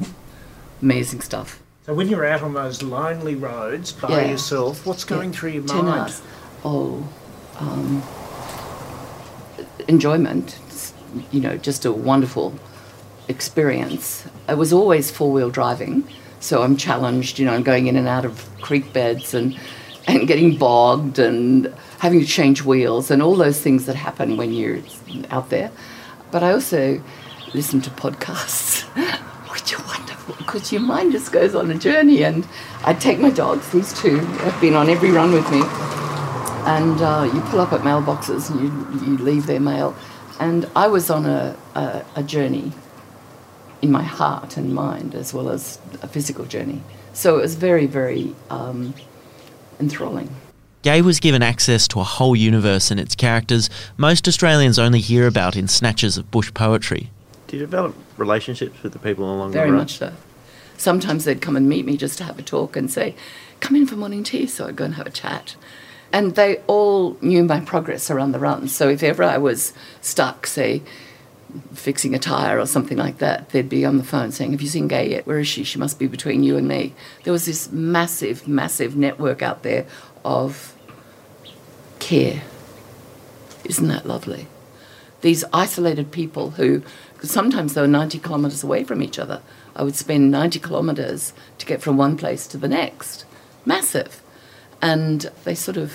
Amazing 0.82 1.22
stuff. 1.22 1.61
So 1.85 1.95
when 1.95 2.09
you're 2.09 2.25
out 2.25 2.43
on 2.43 2.53
those 2.53 2.83
lonely 2.83 3.33
roads 3.33 3.91
by 3.91 4.09
yeah. 4.09 4.31
yourself, 4.31 4.85
what's 4.85 5.03
going 5.03 5.33
yeah. 5.33 5.39
through 5.39 5.50
your 5.51 5.63
mind? 5.63 6.13
Oh, 6.63 7.09
um, 7.57 8.03
enjoyment. 9.88 10.59
It's, 10.67 10.93
you 11.31 11.39
know, 11.41 11.57
just 11.57 11.85
a 11.85 11.91
wonderful 11.91 12.53
experience. 13.27 14.27
It 14.47 14.59
was 14.59 14.71
always 14.71 15.09
four 15.09 15.31
wheel 15.31 15.50
driving, 15.50 16.07
so 16.39 16.61
I'm 16.61 16.77
challenged. 16.77 17.39
You 17.39 17.45
know, 17.45 17.53
I'm 17.53 17.63
going 17.63 17.88
in 17.88 17.95
and 17.95 18.07
out 18.07 18.25
of 18.25 18.47
creek 18.61 18.93
beds 18.93 19.33
and 19.33 19.59
and 20.07 20.27
getting 20.27 20.57
bogged 20.57 21.17
and 21.17 21.73
having 22.00 22.19
to 22.19 22.25
change 22.27 22.63
wheels 22.63 23.09
and 23.09 23.23
all 23.23 23.35
those 23.35 23.59
things 23.59 23.85
that 23.88 23.95
happen 23.95 24.38
when 24.38 24.53
you're 24.53 24.79
out 25.31 25.50
there. 25.50 25.71
But 26.31 26.43
I 26.43 26.51
also 26.51 27.01
listen 27.55 27.81
to 27.81 27.89
podcasts, 27.91 28.83
which 28.83 29.00
are 29.00 29.00
wonderful 29.00 29.30
because 30.38 30.72
your 30.72 30.82
mind 30.82 31.12
just 31.12 31.32
goes 31.32 31.56
on 31.56 31.72
a 31.72 31.78
journey. 31.78 32.24
And 32.24 32.48
I 32.84 32.94
take 32.94 33.20
my 33.20 33.30
dogs; 33.30 33.72
these 33.72 33.94
two 34.00 34.18
have 34.18 34.60
been 34.62 34.75
on 34.75 34.90
every 34.90 35.12
run 35.12 35.32
with 35.32 35.50
me 35.51 35.62
and 36.66 37.01
uh, 37.01 37.30
you 37.34 37.42
pull 37.42 37.60
up 37.60 37.74
at 37.74 37.82
mailboxes 37.82 38.51
and 38.51 38.62
you, 38.62 39.08
you 39.08 39.18
leave 39.18 39.48
their 39.48 39.60
mail. 39.60 39.96
And 40.40 40.70
I 40.75 40.88
was 40.88 41.10
on 41.10 41.25
a, 41.25 41.56
a, 41.75 42.06
a, 42.16 42.24
journey 42.24 42.72
in 43.82 43.92
my 43.92 44.04
heart 44.04 44.58
and 44.58 44.74
mind 44.74 45.16
as 45.16 45.34
well 45.34 45.50
as 45.50 45.80
a 46.01 46.08
physical 46.08 46.46
journey. 46.46 46.84
So 47.13 47.38
it 47.38 47.42
was 47.42 47.56
very, 47.56 47.88
very 47.88 48.36
um, 48.50 48.94
enthralling. 49.80 50.30
Gay 50.84 51.01
was 51.01 51.20
given 51.20 51.44
access 51.44 51.88
to 51.90 52.00
a 52.00 52.04
whole 52.04 52.36
universe 52.36 52.90
and 52.92 53.00
its 53.00 53.16
characters 53.16 53.70
most 53.98 54.28
Australians 54.28 54.80
only 54.80 55.00
hear 55.00 55.28
about 55.28 55.56
in 55.56 55.68
snatches 55.68 56.18
of 56.18 56.32
bush 56.32 56.54
poetry. 56.54 57.10
Do 57.51 57.58
you 57.58 57.63
develop 57.63 57.93
relationships 58.15 58.81
with 58.81 58.93
the 58.93 59.00
people 59.00 59.25
along 59.25 59.51
very 59.51 59.67
the 59.67 59.74
road? 59.74 59.77
Very 59.77 59.81
much 59.81 59.98
so. 59.98 60.13
Sometimes 60.77 61.25
they'd 61.25 61.41
come 61.41 61.58
and 61.58 61.67
meet 61.67 61.86
me 61.86 61.98
just 61.98 62.17
to 62.20 62.24
have 62.24 62.39
a 62.39 62.41
talk 62.41 62.77
and 62.77 62.89
say, 62.89 63.13
come 63.60 63.75
in 63.75 63.86
for 63.86 63.98
morning 63.98 64.24
tea, 64.24 64.48
so 64.48 64.67
I'd 64.67 64.77
go 64.77 64.86
and 64.86 64.96
have 64.96 65.05
a 65.05 65.12
chat. 65.12 65.58
And 66.13 66.36
they 66.36 66.60
all 66.67 67.17
knew 67.20 67.43
my 67.43 67.60
progress 67.60 68.10
around 68.10 68.31
the 68.31 68.39
run. 68.39 68.70
So 68.70 68.88
if 68.88 69.03
ever 69.03 69.22
I 69.22 69.38
was 69.38 69.74
stuck, 70.00 70.48
say, 70.48 70.81
fixing 71.74 72.15
a 72.15 72.20
tyre 72.20 72.58
or 72.58 72.65
something 72.65 72.98
like 72.98 73.17
that, 73.17 73.50
they'd 73.50 73.67
be 73.67 73.84
on 73.84 73.98
the 73.98 74.03
phone 74.05 74.31
saying, 74.31 74.53
Have 74.53 74.62
you 74.62 74.70
seen 74.70 74.88
Gay 74.88 75.10
yet? 75.10 75.27
Where 75.27 75.39
is 75.39 75.50
she? 75.50 75.65
She 75.65 75.77
must 75.77 76.00
be 76.00 76.08
between 76.08 76.43
you 76.43 76.55
and 76.55 76.70
me. 76.70 76.93
There 77.25 77.34
was 77.34 77.46
this 77.46 77.70
massive, 77.70 78.48
massive 78.48 78.96
network 78.96 79.41
out 79.41 79.63
there 79.63 79.86
of 80.24 80.74
care. 82.00 82.43
Isn't 83.65 83.89
that 83.89 84.05
lovely? 84.05 84.48
These 85.20 85.43
isolated 85.53 86.12
people 86.12 86.51
who 86.51 86.81
sometimes 87.22 87.74
they 87.74 87.82
were 87.82 87.88
90 87.88 88.20
kilometres 88.20 88.63
away 88.63 88.84
from 88.84 89.01
each 89.01 89.20
other. 89.20 89.42
I 89.75 89.84
would 89.84 89.96
spend 89.96 90.32
90 90.32 90.60
kilometres 90.60 91.34
to 91.58 91.66
get 91.66 91.82
from 91.82 91.98
one 91.98 92.18
place 92.18 92.48
to 92.48 92.58
the 92.58 92.68
next. 92.68 93.25
Massive 93.66 94.22
and 94.82 95.30
they 95.44 95.56
sort 95.56 95.78
of 95.78 95.92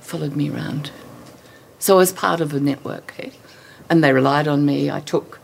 followed 0.00 0.36
me 0.36 0.48
around. 0.48 0.90
So 1.78 1.96
I 1.96 1.98
was 1.98 2.12
part 2.12 2.40
of 2.40 2.54
a 2.54 2.60
network, 2.60 3.14
eh? 3.18 3.30
and 3.90 4.02
they 4.02 4.12
relied 4.12 4.48
on 4.48 4.64
me. 4.64 4.90
I 4.90 5.00
took 5.00 5.40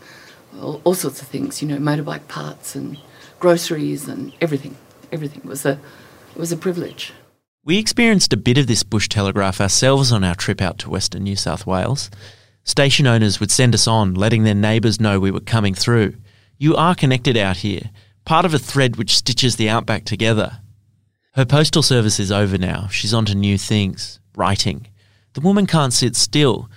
all, 0.59 0.81
all, 0.83 0.93
sorts 0.93 1.21
of 1.21 1.27
things, 1.27 1.61
you 1.61 1.67
know, 1.67 1.77
motorbike 1.77 2.27
parts 2.27 2.75
and 2.75 2.97
groceries 3.39 4.07
and 4.07 4.33
everything. 4.41 4.75
Everything 5.11 5.41
it 5.43 5.47
was 5.47 5.65
a 5.65 5.79
it 6.35 6.39
was 6.39 6.51
a 6.51 6.57
privilege. 6.57 7.13
We 7.63 7.77
experienced 7.77 8.33
a 8.33 8.37
bit 8.37 8.57
of 8.57 8.67
this 8.67 8.83
bush 8.83 9.07
telegraph 9.07 9.61
ourselves 9.61 10.11
on 10.11 10.23
our 10.23 10.35
trip 10.35 10.61
out 10.61 10.77
to 10.79 10.89
Western 10.89 11.23
New 11.23 11.35
South 11.35 11.65
Wales. 11.65 12.09
Station 12.65 13.05
owners 13.05 13.39
would 13.39 13.51
send 13.51 13.75
us 13.75 13.87
on, 13.87 14.15
letting 14.15 14.43
their 14.43 14.55
neighbours 14.55 14.99
know 14.99 15.19
we 15.19 15.29
were 15.29 15.39
coming 15.39 15.75
through. 15.75 16.15
You 16.57 16.75
are 16.75 16.95
connected 16.95 17.37
out 17.37 17.57
here, 17.57 17.91
part 18.25 18.43
of 18.43 18.55
a 18.55 18.59
thread 18.59 18.95
which 18.95 19.15
stitches 19.15 19.55
the 19.55 19.69
outback 19.69 20.03
together. 20.03 20.59
Her 21.35 21.45
postal 21.45 21.83
service 21.83 22.19
is 22.19 22.31
over 22.31 22.57
now. 22.57 22.87
She's 22.87 23.13
on 23.13 23.25
to 23.25 23.35
new 23.35 23.59
things, 23.59 24.19
writing. 24.35 24.87
The 25.33 25.41
woman 25.41 25.67
can't 25.67 25.93
sit 25.93 26.15
still. 26.15 26.67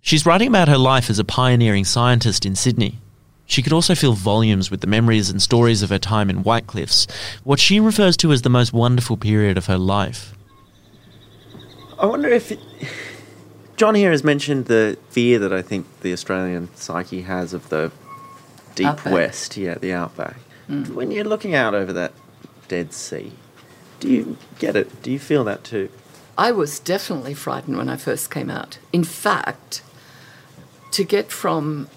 She's 0.00 0.24
writing 0.24 0.46
about 0.46 0.68
her 0.68 0.78
life 0.78 1.10
as 1.10 1.18
a 1.18 1.24
pioneering 1.24 1.84
scientist 1.84 2.46
in 2.46 2.54
Sydney. 2.54 2.98
She 3.44 3.62
could 3.62 3.72
also 3.72 3.96
fill 3.96 4.12
volumes 4.12 4.70
with 4.70 4.80
the 4.80 4.86
memories 4.86 5.28
and 5.28 5.42
stories 5.42 5.82
of 5.82 5.90
her 5.90 5.98
time 5.98 6.30
in 6.30 6.44
White 6.44 6.68
Cliffs, 6.68 7.08
what 7.42 7.58
she 7.58 7.80
refers 7.80 8.16
to 8.18 8.30
as 8.30 8.42
the 8.42 8.48
most 8.48 8.72
wonderful 8.72 9.16
period 9.16 9.58
of 9.58 9.66
her 9.66 9.78
life. 9.78 10.34
I 11.98 12.06
wonder 12.06 12.28
if. 12.28 12.52
It, 12.52 12.60
John 13.82 13.96
here 13.96 14.12
has 14.12 14.22
mentioned 14.22 14.66
the 14.66 14.96
fear 15.10 15.40
that 15.40 15.52
I 15.52 15.60
think 15.60 16.02
the 16.02 16.12
Australian 16.12 16.72
psyche 16.76 17.22
has 17.22 17.52
of 17.52 17.68
the 17.68 17.90
deep 18.76 18.86
outback. 18.86 19.12
west, 19.12 19.56
yeah, 19.56 19.74
the 19.74 19.92
outback. 19.92 20.36
Mm. 20.68 20.90
When 20.90 21.10
you're 21.10 21.24
looking 21.24 21.56
out 21.56 21.74
over 21.74 21.92
that 21.92 22.12
Dead 22.68 22.92
Sea, 22.92 23.32
do 23.98 24.08
you 24.08 24.36
get 24.60 24.76
it? 24.76 25.02
Do 25.02 25.10
you 25.10 25.18
feel 25.18 25.42
that 25.42 25.64
too? 25.64 25.88
I 26.38 26.52
was 26.52 26.78
definitely 26.78 27.34
frightened 27.34 27.76
when 27.76 27.88
I 27.88 27.96
first 27.96 28.30
came 28.30 28.50
out. 28.50 28.78
In 28.92 29.02
fact, 29.02 29.82
to 30.92 31.02
get 31.02 31.32
from 31.32 31.88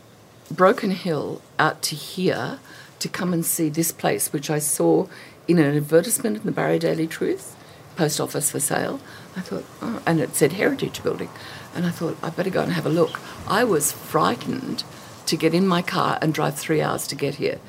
Broken 0.50 0.89
Hill 0.89 1.39
out 1.60 1.84
to 1.84 1.96
here 1.96 2.58
to 2.98 3.08
come 3.08 3.32
and 3.32 3.46
see 3.46 3.70
this 3.70 3.92
place, 3.92 4.34
which 4.34 4.50
I 4.50 4.58
saw 4.58 5.06
in 5.48 5.60
an 5.60 5.77
advertisement 5.77 6.38
in 6.38 6.44
the 6.46 6.51
Barrier 6.51 6.80
Daily 6.80 7.06
Truth, 7.06 7.56
post 7.96 8.20
office 8.20 8.50
for 8.50 8.60
sale, 8.60 9.00
I 9.36 9.42
thought, 9.42 9.65
oh, 9.84 10.01
and 10.08 10.20
it 10.20 10.36
said 10.36 10.54
Heritage 10.54 11.04
Building. 11.04 11.30
And 11.75 11.86
I 11.86 11.89
thought, 11.91 12.17
I'd 12.24 12.36
better 12.36 12.50
go 12.50 12.62
and 12.62 12.72
have 12.72 12.86
a 12.86 12.89
look. 12.89 13.20
I 13.48 13.63
was 13.63 13.91
frightened 13.91 14.84
to 15.25 15.36
get 15.36 15.53
in 15.53 15.67
my 15.67 15.82
car 15.82 16.17
and 16.22 16.34
drive 16.34 16.58
three 16.58 16.82
hours 16.82 17.05
to 17.08 17.15
get 17.15 17.36
here. 17.36 17.60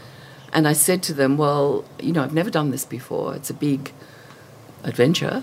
And 0.52 0.68
I 0.68 0.72
said 0.72 1.02
to 1.04 1.14
them, 1.14 1.36
Well, 1.36 1.84
you 2.00 2.12
know, 2.12 2.22
I've 2.22 2.32
never 2.32 2.50
done 2.50 2.70
this 2.70 2.84
before. 2.84 3.34
It's 3.34 3.50
a 3.50 3.54
big 3.54 3.92
adventure. 4.84 5.42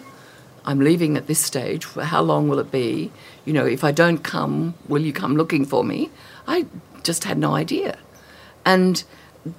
I'm 0.65 0.79
leaving 0.79 1.17
at 1.17 1.27
this 1.27 1.39
stage. 1.39 1.85
How 1.85 2.21
long 2.21 2.47
will 2.47 2.59
it 2.59 2.71
be? 2.71 3.11
You 3.43 3.51
know, 3.53 3.65
if 3.65 3.83
I 3.83 3.91
don't 3.91 4.19
come, 4.19 4.75
will 4.87 5.01
you 5.01 5.11
come 5.11 5.35
looking 5.35 5.65
for 5.65 5.83
me? 5.83 6.09
I 6.47 6.67
just 7.03 7.25
had 7.25 7.37
no 7.37 7.53
idea. 7.53 7.97
And 8.65 9.03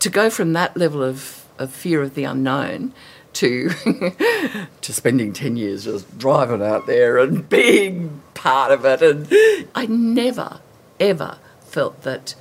to 0.00 0.08
go 0.08 0.30
from 0.30 0.54
that 0.54 0.76
level 0.76 1.02
of, 1.02 1.44
of 1.58 1.70
fear 1.70 2.00
of 2.02 2.14
the 2.14 2.24
unknown 2.24 2.94
to 3.34 3.70
to 4.80 4.92
spending 4.92 5.32
10 5.32 5.56
years 5.56 5.84
just 5.84 6.18
driving 6.18 6.62
out 6.62 6.86
there 6.86 7.18
and 7.18 7.48
being 7.48 8.22
part 8.34 8.72
of 8.72 8.84
it 8.84 9.02
and 9.02 9.68
I 9.74 9.86
never 9.86 10.60
ever 10.98 11.38
felt 11.60 12.02
that 12.02 12.34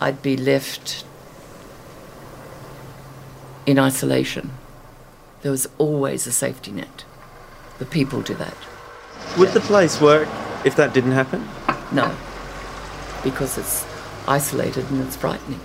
I'd 0.00 0.22
be 0.22 0.36
left 0.36 1.04
in 3.66 3.78
isolation 3.78 4.52
there 5.42 5.50
was 5.50 5.68
always 5.78 6.26
a 6.26 6.32
safety 6.32 6.72
net. 6.72 7.04
The 7.78 7.84
people 7.84 8.22
do 8.22 8.34
that. 8.34 8.56
Would 9.36 9.48
yeah. 9.48 9.54
the 9.54 9.60
place 9.60 10.00
work 10.00 10.28
if 10.64 10.76
that 10.76 10.92
didn't 10.92 11.12
happen? 11.12 11.46
No, 11.92 12.14
because 13.22 13.56
it's 13.56 13.86
isolated 14.26 14.90
and 14.90 15.00
it's 15.02 15.16
frightening. 15.16 15.60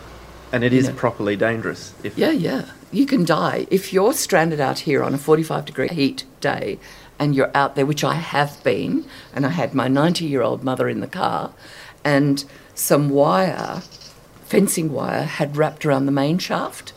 And 0.52 0.64
it 0.64 0.74
is 0.74 0.88
know. 0.88 0.94
properly 0.94 1.36
dangerous. 1.36 1.94
If 2.04 2.18
yeah, 2.18 2.32
yeah. 2.32 2.66
You 2.94 3.06
can 3.06 3.26
die. 3.26 3.68
If 3.70 3.92
you're 3.92 4.14
stranded 4.14 4.60
out 4.60 4.80
here 4.80 5.04
on 5.04 5.14
a 5.14 5.18
45 5.18 5.66
degree 5.66 5.88
heat 5.90 6.26
day 6.40 6.80
and 7.20 7.36
you're 7.36 7.52
out 7.56 7.76
there, 7.76 7.86
which 7.86 8.04
I 8.04 8.16
have 8.16 8.64
been, 8.64 9.06
and 9.34 9.46
I 9.46 9.50
had 9.50 9.74
my 9.74 9.88
90 9.88 10.26
year 10.26 10.42
old 10.42 10.64
mother 10.64 10.88
in 10.88 11.00
the 11.00 11.08
car, 11.08 11.54
and 12.04 12.46
some 12.76 13.10
wire, 13.10 13.82
fencing 14.46 14.92
wire, 14.92 15.24
had 15.24 15.58
wrapped 15.58 15.86
around 15.86 16.06
the 16.06 16.12
main 16.12 16.38
shaft, 16.38 16.94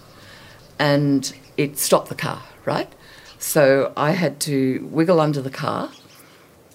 and 0.78 1.32
it 1.56 1.78
stopped 1.78 2.08
the 2.08 2.14
car 2.14 2.42
right? 2.66 2.92
So 3.38 3.92
I 3.96 4.10
had 4.10 4.38
to 4.40 4.86
wiggle 4.90 5.20
under 5.20 5.40
the 5.40 5.50
car 5.50 5.90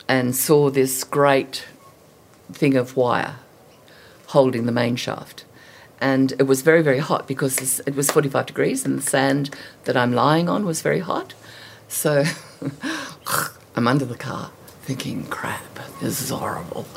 and 0.07 0.35
saw 0.35 0.71
this 0.71 1.03
great 1.03 1.65
thing 2.51 2.75
of 2.75 2.97
wire 2.97 3.35
holding 4.27 4.65
the 4.65 4.71
main 4.71 4.95
shaft. 4.95 5.45
And 6.01 6.33
it 6.39 6.43
was 6.43 6.63
very, 6.63 6.81
very 6.81 6.97
hot 6.97 7.27
because 7.27 7.79
it 7.85 7.95
was 7.95 8.09
45 8.09 8.47
degrees 8.47 8.85
and 8.85 8.97
the 8.97 9.03
sand 9.03 9.55
that 9.85 9.95
I'm 9.95 10.11
lying 10.11 10.49
on 10.49 10.65
was 10.65 10.81
very 10.81 10.99
hot. 10.99 11.33
So 11.87 12.25
I'm 13.75 13.87
under 13.87 14.05
the 14.05 14.17
car 14.17 14.51
thinking, 14.81 15.25
crap, 15.27 15.63
this 16.01 16.19
is 16.21 16.29
horrible. 16.29 16.87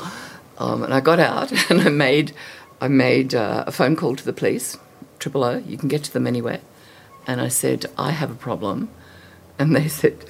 Um, 0.57 0.83
and 0.83 0.93
I 0.93 0.99
got 1.01 1.19
out 1.19 1.51
and 1.69 1.81
I 1.81 1.89
made, 1.89 2.33
I 2.81 2.87
made 2.87 3.35
uh, 3.35 3.63
a 3.67 3.71
phone 3.71 3.95
call 3.95 4.15
to 4.15 4.25
the 4.25 4.33
police, 4.33 4.77
triple 5.19 5.43
O, 5.43 5.57
you 5.57 5.77
can 5.77 5.87
get 5.87 6.03
to 6.05 6.11
them 6.11 6.25
anywhere 6.25 6.61
and 7.27 7.41
I 7.41 7.47
said, 7.47 7.85
I 7.97 8.11
have 8.11 8.31
a 8.31 8.35
problem. 8.35 8.89
And 9.57 9.75
they 9.75 9.87
said, 9.87 10.25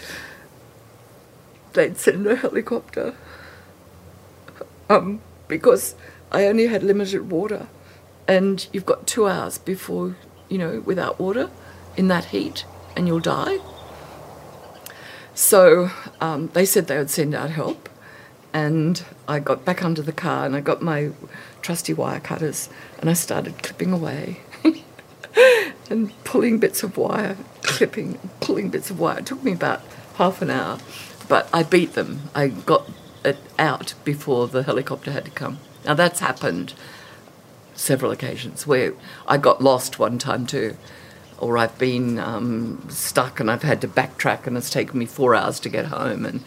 they'd 1.73 1.97
send 1.97 2.25
a 2.27 2.35
helicopter. 2.35 3.15
Um, 4.89 5.21
because 5.47 5.95
I 6.31 6.45
only 6.45 6.67
had 6.67 6.83
limited 6.83 7.29
water. 7.29 7.67
And 8.27 8.67
you've 8.73 8.85
got 8.85 9.07
two 9.07 9.27
hours 9.27 9.57
before, 9.57 10.15
you 10.49 10.57
know, 10.57 10.81
without 10.85 11.19
water 11.19 11.49
in 11.95 12.07
that 12.07 12.25
heat, 12.25 12.65
and 12.95 13.07
you'll 13.07 13.19
die. 13.19 13.59
So 15.35 15.91
um, 16.21 16.47
they 16.53 16.65
said 16.65 16.87
they 16.87 16.97
would 16.97 17.09
send 17.09 17.35
out 17.35 17.51
help. 17.51 17.89
And 18.53 19.03
I 19.27 19.39
got 19.39 19.65
back 19.65 19.83
under 19.83 20.01
the 20.01 20.13
car 20.13 20.45
and 20.45 20.55
I 20.55 20.61
got 20.61 20.81
my 20.81 21.11
trusty 21.61 21.93
wire 21.93 22.21
cutters 22.21 22.69
and 22.99 23.09
I 23.09 23.13
started 23.13 23.61
clipping 23.61 23.91
away 23.91 24.39
and 25.89 26.13
pulling 26.23 26.59
bits 26.59 26.81
of 26.81 26.95
wire, 26.95 27.35
clipping, 27.63 28.17
pulling 28.39 28.69
bits 28.69 28.89
of 28.89 28.97
wire. 28.97 29.19
It 29.19 29.25
took 29.25 29.43
me 29.43 29.51
about 29.51 29.81
half 30.15 30.41
an 30.41 30.49
hour, 30.49 30.79
but 31.27 31.49
I 31.51 31.63
beat 31.63 31.95
them. 31.95 32.29
I 32.33 32.47
got 32.47 32.89
it 33.25 33.37
out 33.59 33.93
before 34.05 34.47
the 34.47 34.63
helicopter 34.63 35.11
had 35.11 35.25
to 35.25 35.31
come. 35.31 35.59
Now 35.83 35.95
that's 35.95 36.21
happened 36.21 36.73
several 37.75 38.11
occasions 38.11 38.65
where 38.65 38.93
I 39.27 39.37
got 39.37 39.61
lost 39.61 39.99
one 39.99 40.17
time 40.17 40.45
too, 40.45 40.77
or 41.37 41.57
I've 41.57 41.77
been 41.77 42.17
um, 42.19 42.85
stuck 42.89 43.39
and 43.39 43.51
I've 43.51 43.63
had 43.63 43.81
to 43.81 43.87
backtrack 43.87 44.47
and 44.47 44.57
it's 44.57 44.69
taken 44.69 44.97
me 44.97 45.05
four 45.05 45.35
hours 45.35 45.59
to 45.61 45.69
get 45.69 45.85
home 45.85 46.25
and 46.25 46.43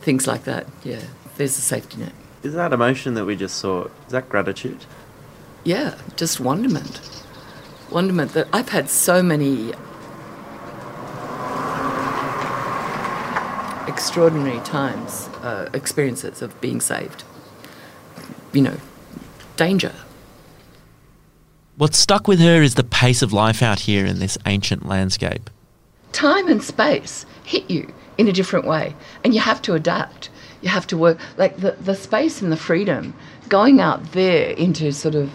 things 0.00 0.26
like 0.26 0.44
that. 0.44 0.66
Yeah, 0.82 1.02
there's 1.36 1.56
a 1.58 1.60
safety 1.60 1.98
net. 1.98 2.12
Is 2.42 2.54
that 2.54 2.72
emotion 2.72 3.14
that 3.14 3.26
we 3.26 3.36
just 3.36 3.56
saw? 3.56 3.84
Is 4.06 4.12
that 4.12 4.28
gratitude? 4.28 4.86
Yeah, 5.64 5.96
just 6.16 6.40
wonderment. 6.40 7.00
Wonderment 7.90 8.32
that 8.32 8.48
I've 8.52 8.70
had 8.70 8.88
so 8.88 9.22
many 9.22 9.72
extraordinary 13.86 14.60
times, 14.60 15.28
uh, 15.42 15.68
experiences 15.74 16.40
of 16.40 16.58
being 16.60 16.80
saved. 16.80 17.24
You 18.52 18.62
know, 18.62 18.76
danger. 19.56 19.92
What's 21.80 21.96
stuck 21.96 22.28
with 22.28 22.40
her 22.40 22.60
is 22.60 22.74
the 22.74 22.84
pace 22.84 23.22
of 23.22 23.32
life 23.32 23.62
out 23.62 23.80
here 23.80 24.04
in 24.04 24.18
this 24.18 24.36
ancient 24.44 24.84
landscape. 24.84 25.48
Time 26.12 26.46
and 26.46 26.62
space 26.62 27.24
hit 27.42 27.70
you 27.70 27.90
in 28.18 28.28
a 28.28 28.34
different 28.34 28.66
way, 28.66 28.94
and 29.24 29.32
you 29.32 29.40
have 29.40 29.62
to 29.62 29.72
adapt. 29.72 30.28
You 30.60 30.68
have 30.68 30.86
to 30.88 30.98
work 30.98 31.16
like 31.38 31.56
the, 31.56 31.70
the 31.80 31.94
space 31.94 32.42
and 32.42 32.52
the 32.52 32.56
freedom, 32.58 33.14
going 33.48 33.80
out 33.80 34.12
there 34.12 34.50
into 34.50 34.92
sort 34.92 35.14
of 35.14 35.32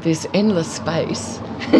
this 0.00 0.26
endless 0.34 0.66
space 0.66 1.38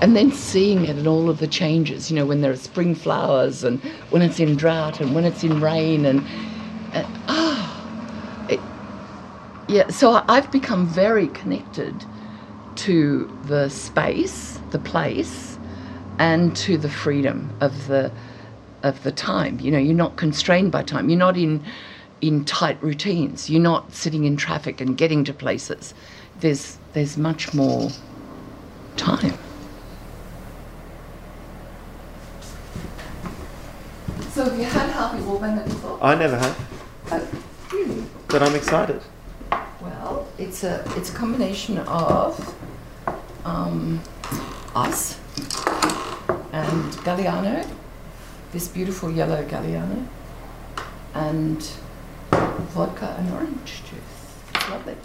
and 0.00 0.16
then 0.16 0.32
seeing 0.32 0.86
it 0.86 0.96
and 0.96 1.06
all 1.06 1.28
of 1.28 1.38
the 1.38 1.48
changes, 1.48 2.10
you 2.10 2.16
know, 2.16 2.24
when 2.24 2.40
there 2.40 2.52
are 2.52 2.56
spring 2.56 2.94
flowers 2.94 3.62
and 3.62 3.78
when 4.08 4.22
it's 4.22 4.40
in 4.40 4.56
drought 4.56 5.02
and 5.02 5.14
when 5.14 5.26
it's 5.26 5.44
in 5.44 5.60
rain 5.60 6.06
and, 6.06 6.26
and 6.94 7.06
ah, 7.28 8.48
it, 8.48 8.60
yeah, 9.68 9.86
so 9.88 10.24
I've 10.28 10.50
become 10.50 10.86
very 10.86 11.26
connected 11.28 12.06
to 12.78 13.30
the 13.44 13.68
space, 13.68 14.58
the 14.70 14.78
place, 14.78 15.58
and 16.18 16.56
to 16.56 16.76
the 16.78 16.88
freedom 16.88 17.52
of 17.60 17.86
the 17.88 18.10
of 18.82 19.02
the 19.02 19.10
time. 19.12 19.58
You 19.60 19.70
know, 19.72 19.78
you're 19.78 19.94
not 19.94 20.16
constrained 20.16 20.70
by 20.72 20.82
time. 20.82 21.08
You're 21.08 21.18
not 21.18 21.36
in 21.36 21.62
in 22.20 22.44
tight 22.44 22.80
routines. 22.82 23.50
You're 23.50 23.62
not 23.62 23.92
sitting 23.92 24.24
in 24.24 24.36
traffic 24.36 24.80
and 24.80 24.96
getting 24.96 25.24
to 25.24 25.32
places. 25.32 25.94
There's 26.40 26.78
there's 26.92 27.16
much 27.16 27.52
more 27.54 27.90
time. 28.96 29.34
So 34.32 34.44
have 34.44 34.56
you 34.58 34.64
had 34.64 34.90
Harvey 34.90 35.22
Wallbanger 35.24 35.64
before? 35.64 35.98
I 36.00 36.14
never 36.14 36.38
have, 36.38 36.68
Oh, 37.10 37.28
really? 37.72 38.04
but 38.28 38.40
I'm 38.40 38.54
excited. 38.54 39.02
Well, 39.80 40.28
it's 40.38 40.62
a 40.62 40.84
it's 40.96 41.10
a 41.10 41.14
combination 41.14 41.78
of 41.78 42.54
um, 43.44 44.00
us 44.74 45.18
and 46.52 46.92
Galliano, 47.04 47.68
this 48.52 48.68
beautiful 48.68 49.10
yellow 49.10 49.44
Galliano, 49.44 50.06
and 51.14 51.62
vodka 52.30 53.16
and 53.18 53.30
orange 53.32 53.82
juice. 53.84 54.34
It's 54.54 54.70
lovely. 54.70 54.96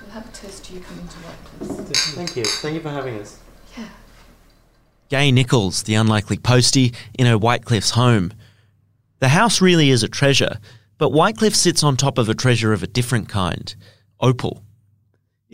We'll 0.00 0.10
have 0.10 0.28
a 0.28 0.32
test 0.32 0.70
you 0.70 0.80
come 0.80 0.98
into 0.98 1.16
White 1.18 1.68
Cliffs. 1.68 2.14
Thank 2.14 2.36
you. 2.36 2.44
Thank 2.44 2.74
you 2.74 2.80
for 2.80 2.90
having 2.90 3.18
us. 3.20 3.38
Yeah. 3.76 3.88
Gay 5.08 5.30
Nichols, 5.30 5.84
the 5.84 5.94
unlikely 5.94 6.38
postie, 6.38 6.92
in 7.18 7.26
her 7.26 7.38
White 7.38 7.64
Cliffs' 7.64 7.90
home. 7.90 8.32
The 9.20 9.28
house 9.28 9.60
really 9.60 9.90
is 9.90 10.02
a 10.02 10.08
treasure, 10.08 10.58
but 10.98 11.10
Whitecliff 11.10 11.54
sits 11.54 11.84
on 11.84 11.96
top 11.96 12.18
of 12.18 12.28
a 12.28 12.34
treasure 12.34 12.72
of 12.72 12.82
a 12.82 12.86
different 12.86 13.28
kind 13.28 13.74
opal. 14.20 14.63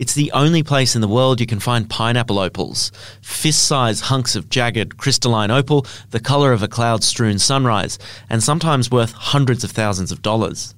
It's 0.01 0.15
the 0.15 0.31
only 0.31 0.63
place 0.63 0.95
in 0.95 1.01
the 1.01 1.07
world 1.07 1.39
you 1.39 1.45
can 1.45 1.59
find 1.59 1.87
pineapple 1.87 2.39
opals, 2.39 2.91
fist 3.21 3.67
sized 3.67 4.05
hunks 4.05 4.35
of 4.35 4.49
jagged, 4.49 4.97
crystalline 4.97 5.51
opal, 5.51 5.85
the 6.09 6.19
colour 6.19 6.53
of 6.53 6.63
a 6.63 6.67
cloud 6.67 7.03
strewn 7.03 7.37
sunrise, 7.37 7.99
and 8.27 8.41
sometimes 8.41 8.89
worth 8.89 9.11
hundreds 9.11 9.63
of 9.63 9.69
thousands 9.69 10.11
of 10.11 10.23
dollars. 10.23 10.73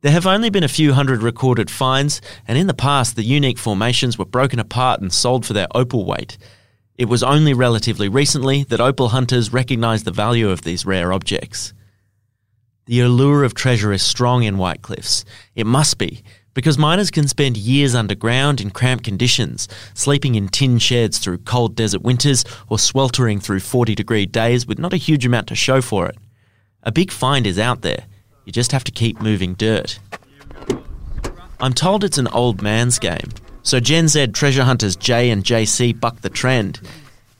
There 0.00 0.12
have 0.12 0.26
only 0.26 0.48
been 0.48 0.64
a 0.64 0.68
few 0.68 0.94
hundred 0.94 1.22
recorded 1.22 1.70
finds, 1.70 2.22
and 2.48 2.56
in 2.56 2.68
the 2.68 2.72
past, 2.72 3.16
the 3.16 3.22
unique 3.22 3.58
formations 3.58 4.16
were 4.16 4.24
broken 4.24 4.58
apart 4.58 5.02
and 5.02 5.12
sold 5.12 5.44
for 5.44 5.52
their 5.52 5.68
opal 5.74 6.06
weight. 6.06 6.38
It 6.96 7.10
was 7.10 7.22
only 7.22 7.52
relatively 7.52 8.08
recently 8.08 8.62
that 8.64 8.80
opal 8.80 9.10
hunters 9.10 9.52
recognised 9.52 10.06
the 10.06 10.10
value 10.10 10.48
of 10.48 10.62
these 10.62 10.86
rare 10.86 11.12
objects. 11.12 11.74
The 12.86 13.00
allure 13.00 13.44
of 13.44 13.52
treasure 13.52 13.92
is 13.92 14.00
strong 14.00 14.42
in 14.42 14.56
White 14.56 14.80
Cliffs. 14.80 15.26
It 15.54 15.66
must 15.66 15.98
be, 15.98 16.22
because 16.54 16.78
miners 16.78 17.10
can 17.10 17.28
spend 17.28 17.56
years 17.56 17.94
underground 17.94 18.60
in 18.60 18.70
cramped 18.70 19.04
conditions, 19.04 19.68
sleeping 19.94 20.34
in 20.34 20.48
tin 20.48 20.78
sheds 20.78 21.18
through 21.18 21.38
cold 21.38 21.76
desert 21.76 22.02
winters 22.02 22.44
or 22.68 22.78
sweltering 22.78 23.40
through 23.40 23.60
40 23.60 23.94
degree 23.94 24.26
days 24.26 24.66
with 24.66 24.78
not 24.78 24.92
a 24.92 24.98
huge 24.98 25.24
amount 25.24 25.46
to 25.48 25.54
show 25.54 25.80
for 25.80 26.06
it. 26.06 26.16
A 26.82 26.92
big 26.92 27.10
find 27.10 27.46
is 27.46 27.58
out 27.58 27.82
there. 27.82 28.04
You 28.44 28.52
just 28.52 28.72
have 28.72 28.84
to 28.84 28.92
keep 28.92 29.20
moving 29.20 29.54
dirt. 29.54 29.98
I'm 31.60 31.74
told 31.74 32.04
it's 32.04 32.18
an 32.18 32.28
old 32.28 32.62
man's 32.62 32.98
game, 32.98 33.28
so 33.62 33.80
Gen 33.80 34.08
Z 34.08 34.28
treasure 34.28 34.64
hunters 34.64 34.96
Jay 34.96 35.30
and 35.30 35.44
JC 35.44 35.98
buck 35.98 36.22
the 36.22 36.30
trend. 36.30 36.80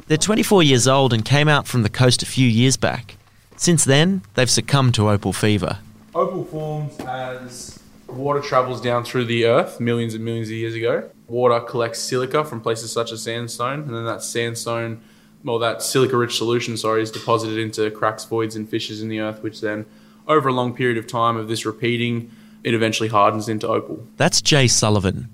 They're 0.06 0.18
24 0.18 0.62
years 0.62 0.86
old 0.86 1.12
and 1.12 1.24
came 1.24 1.48
out 1.48 1.66
from 1.66 1.82
the 1.82 1.88
coast 1.88 2.22
a 2.22 2.26
few 2.26 2.46
years 2.46 2.76
back. 2.76 3.16
Since 3.56 3.84
then, 3.84 4.22
they've 4.34 4.50
succumbed 4.50 4.94
to 4.94 5.08
opal 5.08 5.32
fever. 5.32 5.78
Opal 6.14 6.44
forms 6.44 6.98
as 7.00 7.79
water 8.12 8.40
travels 8.40 8.80
down 8.80 9.04
through 9.04 9.24
the 9.24 9.44
earth 9.46 9.80
millions 9.80 10.14
and 10.14 10.24
millions 10.24 10.48
of 10.48 10.54
years 10.54 10.74
ago. 10.74 11.10
Water 11.28 11.60
collects 11.60 12.00
silica 12.00 12.44
from 12.44 12.60
places 12.60 12.92
such 12.92 13.12
as 13.12 13.22
sandstone, 13.22 13.80
and 13.80 13.94
then 13.94 14.04
that 14.04 14.22
sandstone, 14.22 15.00
well, 15.44 15.58
that 15.58 15.82
silica 15.82 16.16
rich 16.16 16.36
solution, 16.36 16.76
sorry, 16.76 17.02
is 17.02 17.10
deposited 17.10 17.58
into 17.58 17.90
cracks, 17.90 18.24
voids, 18.24 18.56
and 18.56 18.68
fissures 18.68 19.00
in 19.02 19.08
the 19.08 19.20
earth, 19.20 19.42
which 19.42 19.60
then, 19.60 19.86
over 20.26 20.48
a 20.48 20.52
long 20.52 20.74
period 20.74 20.98
of 20.98 21.06
time 21.06 21.36
of 21.36 21.48
this 21.48 21.64
repeating, 21.64 22.30
it 22.62 22.74
eventually 22.74 23.08
hardens 23.08 23.48
into 23.48 23.66
opal. 23.66 24.06
That's 24.16 24.42
Jay 24.42 24.66
Sullivan. 24.66 25.28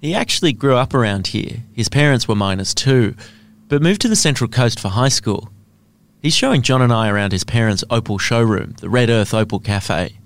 He 0.00 0.14
actually 0.14 0.52
grew 0.52 0.76
up 0.76 0.94
around 0.94 1.28
here. 1.28 1.64
His 1.72 1.88
parents 1.88 2.28
were 2.28 2.36
miners 2.36 2.72
too, 2.72 3.14
but 3.68 3.82
moved 3.82 4.00
to 4.02 4.08
the 4.08 4.16
Central 4.16 4.48
Coast 4.48 4.78
for 4.78 4.88
high 4.88 5.08
school. 5.08 5.50
He's 6.22 6.34
showing 6.34 6.62
John 6.62 6.82
and 6.82 6.92
I 6.92 7.08
around 7.08 7.32
his 7.32 7.44
parents' 7.44 7.84
opal 7.90 8.18
showroom, 8.18 8.74
the 8.80 8.88
Red 8.88 9.10
Earth 9.10 9.34
Opal 9.34 9.60
Cafe. 9.60 10.18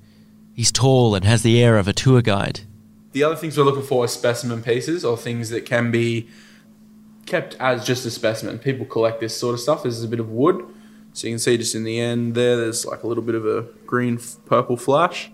He's 0.54 0.72
tall 0.72 1.14
and 1.14 1.24
has 1.24 1.42
the 1.42 1.62
air 1.62 1.78
of 1.78 1.88
a 1.88 1.92
tour 1.92 2.22
guide. 2.22 2.60
The 3.12 3.24
other 3.24 3.36
things 3.36 3.56
we're 3.56 3.64
looking 3.64 3.82
for 3.82 4.04
are 4.04 4.08
specimen 4.08 4.62
pieces 4.62 5.04
or 5.04 5.16
things 5.16 5.50
that 5.50 5.66
can 5.66 5.90
be 5.90 6.28
kept 7.26 7.54
as 7.60 7.86
just 7.86 8.04
a 8.06 8.10
specimen. 8.10 8.58
People 8.58 8.86
collect 8.86 9.20
this 9.20 9.36
sort 9.36 9.54
of 9.54 9.60
stuff. 9.60 9.82
This 9.82 9.96
is 9.96 10.04
a 10.04 10.08
bit 10.08 10.20
of 10.20 10.30
wood. 10.30 10.64
So 11.12 11.26
you 11.26 11.32
can 11.32 11.38
see 11.38 11.58
just 11.58 11.74
in 11.74 11.84
the 11.84 12.00
end 12.00 12.34
there, 12.34 12.56
there's 12.56 12.86
like 12.86 13.02
a 13.02 13.06
little 13.06 13.22
bit 13.22 13.34
of 13.34 13.46
a 13.46 13.62
green 13.86 14.18
purple 14.46 14.76
flash. 14.76 15.30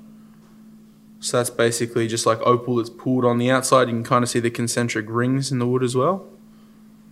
So 1.21 1.37
that's 1.37 1.51
basically 1.51 2.07
just 2.09 2.27
like 2.27 2.41
opal 2.43 2.77
that's 2.77 2.91
pulled 2.91 3.25
on 3.25 3.39
the 3.39 3.51
outside. 3.51 3.89
You 3.89 3.95
can 3.95 4.05
kind 4.05 4.23
of 4.23 4.29
see 4.29 4.41
the 4.41 4.51
concentric 4.51 5.07
rings 5.09 5.51
in 5.51 5.59
the 5.59 5.67
wood 5.67 5.83
as 5.83 5.97
well. 5.97 6.27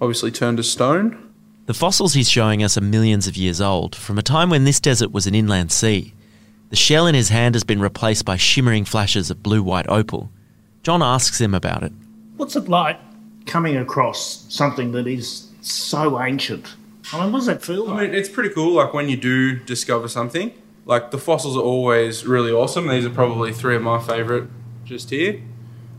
Obviously 0.00 0.30
turned 0.30 0.58
to 0.58 0.62
stone. 0.62 1.32
The 1.66 1.74
fossils 1.74 2.14
he's 2.14 2.30
showing 2.30 2.62
us 2.62 2.78
are 2.78 2.82
millions 2.82 3.26
of 3.26 3.36
years 3.36 3.60
old, 3.60 3.96
from 3.96 4.18
a 4.18 4.22
time 4.22 4.50
when 4.50 4.64
this 4.64 4.78
desert 4.78 5.10
was 5.10 5.26
an 5.26 5.34
inland 5.34 5.72
sea. 5.72 6.14
The 6.68 6.76
shell 6.76 7.06
in 7.06 7.14
his 7.14 7.28
hand 7.28 7.54
has 7.54 7.62
been 7.62 7.80
replaced 7.80 8.24
by 8.24 8.36
shimmering 8.36 8.84
flashes 8.84 9.30
of 9.30 9.42
blue 9.42 9.62
white 9.62 9.88
opal. 9.88 10.30
John 10.82 11.00
asks 11.00 11.40
him 11.40 11.54
about 11.54 11.84
it. 11.84 11.92
What's 12.36 12.56
it 12.56 12.68
like 12.68 12.98
coming 13.46 13.76
across 13.76 14.46
something 14.48 14.90
that 14.92 15.06
is 15.06 15.48
so 15.60 16.20
ancient? 16.20 16.74
I 17.12 17.22
mean, 17.22 17.32
what 17.32 17.38
does 17.38 17.46
that 17.46 17.62
feel 17.62 17.88
I 17.88 18.02
mean, 18.02 18.14
it's 18.14 18.28
pretty 18.28 18.50
cool. 18.50 18.72
Like 18.74 18.92
when 18.92 19.08
you 19.08 19.16
do 19.16 19.56
discover 19.60 20.08
something, 20.08 20.52
like 20.84 21.12
the 21.12 21.18
fossils 21.18 21.56
are 21.56 21.62
always 21.62 22.26
really 22.26 22.50
awesome. 22.50 22.88
These 22.88 23.06
are 23.06 23.10
probably 23.10 23.52
three 23.52 23.76
of 23.76 23.82
my 23.82 24.00
favorite 24.00 24.48
just 24.84 25.10
here, 25.10 25.40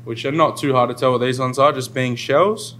which 0.03 0.25
are 0.25 0.34
not 0.34 0.58
too 0.58 0.73
hard 0.73 0.89
to 0.89 0.95
tell 0.95 1.13
what 1.13 1.19
these 1.19 1.39
ones 1.39 1.58
are, 1.58 1.71
just 1.71 1.93
being 1.93 2.17
shells. 2.17 2.75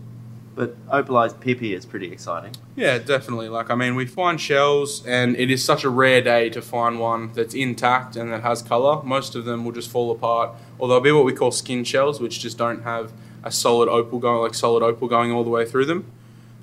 But 0.58 0.88
opalized 0.88 1.36
pipi 1.36 1.76
is 1.76 1.86
pretty 1.86 2.12
exciting. 2.12 2.56
Yeah, 2.76 2.98
definitely. 2.98 3.48
Like, 3.48 3.70
I 3.70 3.76
mean, 3.76 3.94
we 3.94 4.08
find 4.08 4.42
shells, 4.42 5.06
and 5.06 5.38
it 5.38 5.52
is 5.52 5.64
such 5.64 5.84
a 5.84 5.90
rare 5.90 6.20
day 6.20 6.50
to 6.50 6.64
find 6.64 7.00
one 7.00 7.32
that's 7.34 7.54
intact 7.54 8.16
and 8.16 8.34
that 8.34 8.42
has 8.42 8.64
color. 8.64 9.04
Most 9.04 9.36
of 9.36 9.46
them 9.46 9.64
will 9.64 9.72
just 9.72 9.92
fall 9.92 10.10
apart, 10.10 10.56
or 10.80 10.88
they'll 10.88 11.00
be 11.00 11.12
what 11.12 11.26
we 11.26 11.34
call 11.34 11.52
skin 11.52 11.84
shells, 11.84 12.20
which 12.20 12.40
just 12.40 12.58
don't 12.58 12.82
have 12.82 13.14
a 13.44 13.52
solid 13.52 13.88
opal 13.88 14.18
going, 14.18 14.42
like 14.42 14.56
solid 14.56 14.82
opal 14.82 15.08
going 15.08 15.32
all 15.32 15.44
the 15.44 15.52
way 15.52 15.64
through 15.64 15.86
them. 15.86 16.12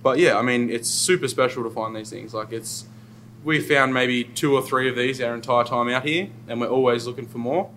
But 0.03 0.19
yeah, 0.19 0.37
I 0.37 0.43
mean, 0.43 0.71
it's 0.71 0.89
super 0.89 1.29
special 1.29 1.63
to 1.63 1.71
find 1.71 1.95
these 1.95 2.11
things. 2.11 2.35
Like, 2.35 2.51
it's 2.51 2.87
we 3.45 3.61
found 3.61 3.95
maybe 3.95 4.25
two 4.25 4.57
or 4.57 4.63
three 4.63 4.89
of 4.89 4.97
these 4.97 5.21
our 5.21 5.37
entire 5.37 5.63
time 5.63 5.89
out 5.89 6.05
here, 6.05 6.31
and 6.49 6.61
we're 6.61 6.67
always 6.67 7.07
looking 7.07 7.29
for 7.29 7.39
more. 7.39 7.71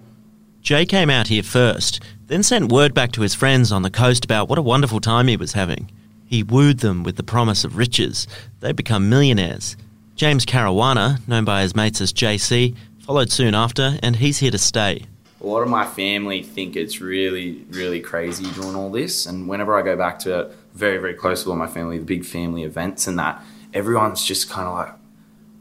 Jay 0.64 0.84
came 0.84 1.12
out 1.12 1.28
here 1.28 1.44
first, 1.44 2.02
then 2.26 2.42
sent 2.42 2.72
word 2.72 2.96
back 2.96 3.12
to 3.12 3.22
his 3.22 3.36
friends 3.36 3.72
on 3.72 3.84
the 3.84 3.92
coast 3.92 4.26
about 4.26 4.50
what 4.50 4.58
a 4.58 4.64
wonderful 4.64 5.00
time 5.00 5.28
he 5.28 5.38
was 5.38 5.54
having. 5.54 5.92
He 6.28 6.44
wooed 6.44 6.80
them 6.80 7.04
with 7.04 7.16
the 7.16 7.24
promise 7.24 7.64
of 7.64 7.78
riches. 7.78 8.28
They 8.60 8.74
become 8.74 9.10
millionaires. 9.10 9.78
James 10.16 10.46
Caruana, 10.46 11.26
known 11.28 11.46
by 11.46 11.62
his 11.62 11.76
mates 11.76 12.02
as 12.02 12.12
JC, 12.12 12.76
followed 13.00 13.32
soon 13.32 13.56
after, 13.56 13.98
and 14.04 14.18
he's 14.18 14.40
here 14.40 14.52
to 14.52 14.58
stay. 14.58 15.06
a 15.40 15.46
lot 15.46 15.62
of 15.62 15.70
my 15.70 15.86
family 15.86 16.44
think 16.44 16.76
it's 16.76 17.00
really, 17.00 17.64
really 17.70 18.02
crazy 18.02 18.52
doing 18.52 18.76
all 18.76 18.90
this. 18.90 19.26
And 19.26 19.48
whenever 19.48 19.78
I 19.78 19.84
go 19.84 19.96
back 19.96 20.20
to 20.20 20.52
very, 20.74 20.98
very 20.98 21.14
close 21.14 21.46
with 21.46 21.52
all 21.52 21.58
my 21.58 21.68
family, 21.68 21.98
the 21.98 22.06
big 22.06 22.26
family 22.26 22.64
events 22.64 23.08
and 23.08 23.18
that, 23.20 23.42
everyone's 23.74 24.26
just 24.26 24.50
kind 24.50 24.68
of 24.68 24.74
like, 24.74 24.94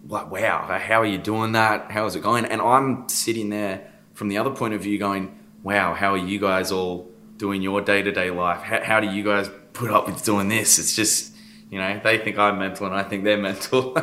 like, 0.08 0.30
wow, 0.30 0.78
how 0.80 1.00
are 1.00 1.06
you 1.06 1.18
doing 1.18 1.52
that? 1.52 1.90
How 1.90 2.06
is 2.06 2.16
it 2.16 2.22
going? 2.22 2.44
And 2.46 2.60
I'm 2.60 3.08
sitting 3.08 3.50
there 3.50 3.92
from 4.14 4.28
the 4.28 4.38
other 4.38 4.50
point 4.50 4.74
of 4.74 4.82
view 4.82 4.98
going, 4.98 5.38
wow, 5.62 5.94
how 5.94 6.14
are 6.14 6.18
you 6.18 6.38
guys 6.40 6.72
all 6.72 7.10
doing 7.36 7.60
your 7.60 7.80
day 7.80 8.02
to 8.02 8.10
day 8.10 8.30
life? 8.30 8.62
How, 8.62 8.82
how 8.82 9.00
do 9.00 9.08
you 9.08 9.22
guys 9.22 9.50
put 9.76 9.90
up 9.90 10.06
with 10.06 10.24
doing 10.24 10.48
this? 10.48 10.78
It's 10.78 10.96
just, 10.96 11.34
you 11.70 11.78
know, 11.78 12.00
they 12.02 12.18
think 12.18 12.38
I'm 12.38 12.58
mental 12.58 12.86
and 12.86 12.94
I 12.94 13.02
think 13.02 13.24
they're 13.24 13.36
mental. 13.50 13.96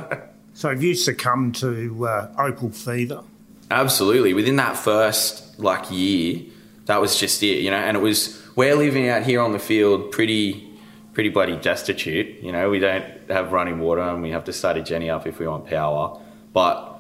So 0.54 0.70
have 0.70 0.84
you 0.84 0.94
succumbed 0.94 1.56
to 1.56 2.08
uh, 2.08 2.32
opal 2.38 2.70
fever? 2.70 3.24
Absolutely. 3.72 4.34
Within 4.34 4.58
that 4.58 4.78
first 4.78 5.60
like 5.60 5.90
year, 5.90 6.44
that 6.86 7.02
was 7.02 7.20
just 7.20 7.42
it, 7.42 7.62
you 7.62 7.72
know. 7.72 7.78
And 7.78 7.98
it 7.98 8.02
was 8.02 8.42
we're 8.56 8.76
living 8.76 9.10
out 9.10 9.24
here 9.24 9.42
on 9.42 9.52
the 9.52 9.60
field 9.60 10.12
pretty, 10.12 10.70
pretty 11.14 11.30
bloody 11.30 11.56
destitute. 11.58 12.42
You 12.44 12.52
know, 12.52 12.70
we 12.70 12.80
don't 12.80 13.04
have 13.30 13.52
running 13.52 13.80
water, 13.80 14.02
and 14.02 14.22
we 14.22 14.30
have 14.32 14.44
to 14.46 14.54
start 14.54 14.78
a 14.78 14.84
Jenny 14.84 15.10
up 15.10 15.26
if 15.26 15.40
we 15.40 15.48
want 15.48 15.66
power. 15.66 16.20
But 16.54 17.00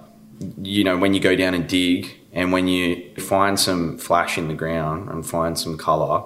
you 0.61 0.83
know, 0.83 0.97
when 0.97 1.13
you 1.13 1.19
go 1.19 1.35
down 1.35 1.53
and 1.53 1.67
dig, 1.67 2.11
and 2.31 2.51
when 2.51 2.67
you 2.67 3.13
find 3.17 3.59
some 3.59 3.97
flash 3.97 4.37
in 4.37 4.47
the 4.47 4.55
ground 4.55 5.09
and 5.09 5.25
find 5.25 5.59
some 5.59 5.77
color, 5.77 6.23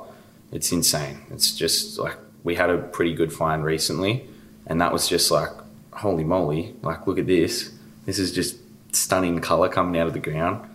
it's 0.51 0.71
insane. 0.71 1.23
It's 1.29 1.53
just 1.55 1.99
like 1.99 2.17
we 2.47 2.55
had 2.55 2.69
a 2.69 2.77
pretty 2.77 3.13
good 3.13 3.33
find 3.33 3.62
recently, 3.65 4.25
and 4.65 4.79
that 4.79 4.93
was 4.93 5.10
just 5.10 5.29
like, 5.29 5.49
holy 5.91 6.23
moly! 6.23 6.73
Like, 6.81 7.05
look 7.05 7.19
at 7.19 7.27
this. 7.27 7.73
This 8.05 8.19
is 8.19 8.31
just 8.31 8.55
stunning 8.95 9.41
color 9.41 9.67
coming 9.67 9.99
out 9.99 10.07
of 10.07 10.13
the 10.13 10.19
ground. 10.19 10.65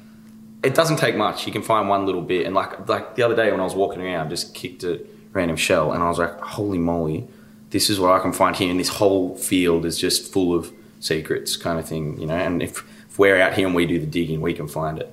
It 0.62 0.74
doesn't 0.74 0.98
take 0.98 1.16
much. 1.16 1.46
You 1.46 1.52
can 1.52 1.62
find 1.62 1.88
one 1.88 2.04
little 2.04 2.20
bit, 2.20 2.44
and 2.44 2.54
like 2.54 2.86
like 2.86 3.16
the 3.16 3.22
other 3.22 3.34
day 3.34 3.50
when 3.50 3.58
I 3.58 3.64
was 3.64 3.74
walking 3.74 4.02
around, 4.02 4.26
I 4.26 4.28
just 4.28 4.54
kicked 4.54 4.84
a 4.84 5.00
random 5.32 5.56
shell, 5.56 5.92
and 5.92 6.02
I 6.02 6.08
was 6.10 6.18
like, 6.18 6.38
holy 6.40 6.76
moly! 6.76 7.26
This 7.70 7.88
is 7.88 7.98
what 7.98 8.12
I 8.12 8.18
can 8.18 8.34
find 8.34 8.54
here, 8.54 8.70
and 8.70 8.78
this 8.78 8.90
whole 8.90 9.34
field 9.38 9.86
is 9.86 9.98
just 9.98 10.30
full 10.30 10.54
of 10.54 10.70
secrets, 11.00 11.56
kind 11.56 11.78
of 11.78 11.88
thing, 11.88 12.20
you 12.20 12.26
know. 12.26 12.36
And 12.36 12.62
if, 12.62 12.84
if 13.08 13.18
we're 13.18 13.40
out 13.40 13.54
here 13.54 13.66
and 13.66 13.74
we 13.74 13.86
do 13.86 13.98
the 13.98 14.04
digging, 14.04 14.42
we 14.42 14.52
can 14.52 14.68
find 14.68 14.98
it. 14.98 15.10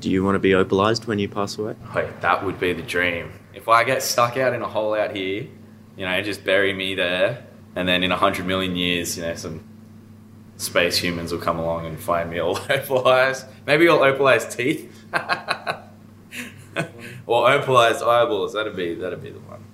Do 0.00 0.08
you 0.10 0.24
want 0.24 0.34
to 0.34 0.38
be 0.38 0.52
opalized 0.52 1.06
when 1.06 1.18
you 1.18 1.28
pass 1.28 1.58
away? 1.58 1.76
Wait, 1.94 2.22
that 2.22 2.42
would 2.42 2.58
be 2.58 2.72
the 2.72 2.82
dream. 2.82 3.30
If 3.54 3.68
I 3.68 3.84
get 3.84 4.02
stuck 4.02 4.36
out 4.36 4.54
in 4.54 4.62
a 4.62 4.68
hole 4.68 4.94
out 4.94 5.14
here, 5.14 5.46
you 5.96 6.06
know, 6.06 6.22
just 6.22 6.44
bury 6.44 6.72
me 6.72 6.94
there, 6.94 7.44
and 7.76 7.86
then 7.86 8.02
in 8.02 8.12
a 8.12 8.16
hundred 8.16 8.46
million 8.46 8.76
years, 8.76 9.16
you 9.16 9.22
know, 9.22 9.34
some 9.34 9.62
space 10.56 10.96
humans 10.96 11.32
will 11.32 11.40
come 11.40 11.58
along 11.58 11.86
and 11.86 11.98
find 11.98 12.30
me 12.30 12.38
all 12.38 12.56
opalized. 12.68 13.46
Maybe 13.66 13.88
all 13.88 14.00
opalized 14.00 14.56
teeth, 14.56 14.90
or 17.26 17.48
opalized 17.48 18.02
eyeballs. 18.02 18.54
That'd 18.54 18.76
be 18.76 18.94
that'd 18.94 19.22
be 19.22 19.30
the 19.30 19.40
one. 19.40 19.64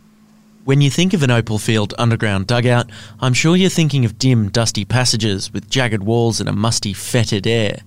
When 0.64 0.82
you 0.82 0.90
think 0.90 1.14
of 1.14 1.22
an 1.22 1.30
opal 1.30 1.58
field 1.58 1.94
underground 1.96 2.46
dugout, 2.46 2.90
I'm 3.20 3.32
sure 3.32 3.56
you're 3.56 3.70
thinking 3.70 4.04
of 4.04 4.18
dim, 4.18 4.50
dusty 4.50 4.84
passages 4.84 5.50
with 5.50 5.70
jagged 5.70 6.02
walls 6.02 6.40
and 6.40 6.48
a 6.48 6.52
musty, 6.52 6.92
fetid 6.92 7.46
air. 7.46 7.80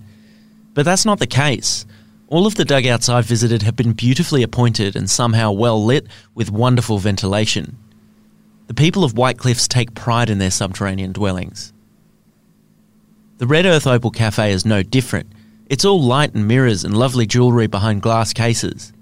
But 0.74 0.84
that's 0.84 1.04
not 1.04 1.20
the 1.20 1.28
case. 1.28 1.86
All 2.32 2.46
of 2.46 2.54
the 2.54 2.64
dugouts 2.64 3.10
I've 3.10 3.26
visited 3.26 3.60
have 3.60 3.76
been 3.76 3.92
beautifully 3.92 4.42
appointed 4.42 4.96
and 4.96 5.10
somehow 5.10 5.52
well 5.52 5.84
lit 5.84 6.06
with 6.34 6.50
wonderful 6.50 6.96
ventilation. 6.96 7.76
The 8.68 8.72
people 8.72 9.04
of 9.04 9.18
White 9.18 9.36
Cliffs 9.36 9.68
take 9.68 9.94
pride 9.94 10.30
in 10.30 10.38
their 10.38 10.50
subterranean 10.50 11.12
dwellings. 11.12 11.74
The 13.36 13.46
Red 13.46 13.66
Earth 13.66 13.86
Opal 13.86 14.10
Cafe 14.10 14.50
is 14.50 14.64
no 14.64 14.82
different. 14.82 15.30
It's 15.66 15.84
all 15.84 16.02
light 16.02 16.32
and 16.32 16.48
mirrors 16.48 16.84
and 16.84 16.96
lovely 16.96 17.26
jewellery 17.26 17.66
behind 17.66 18.00
glass 18.00 18.32
cases. 18.32 18.94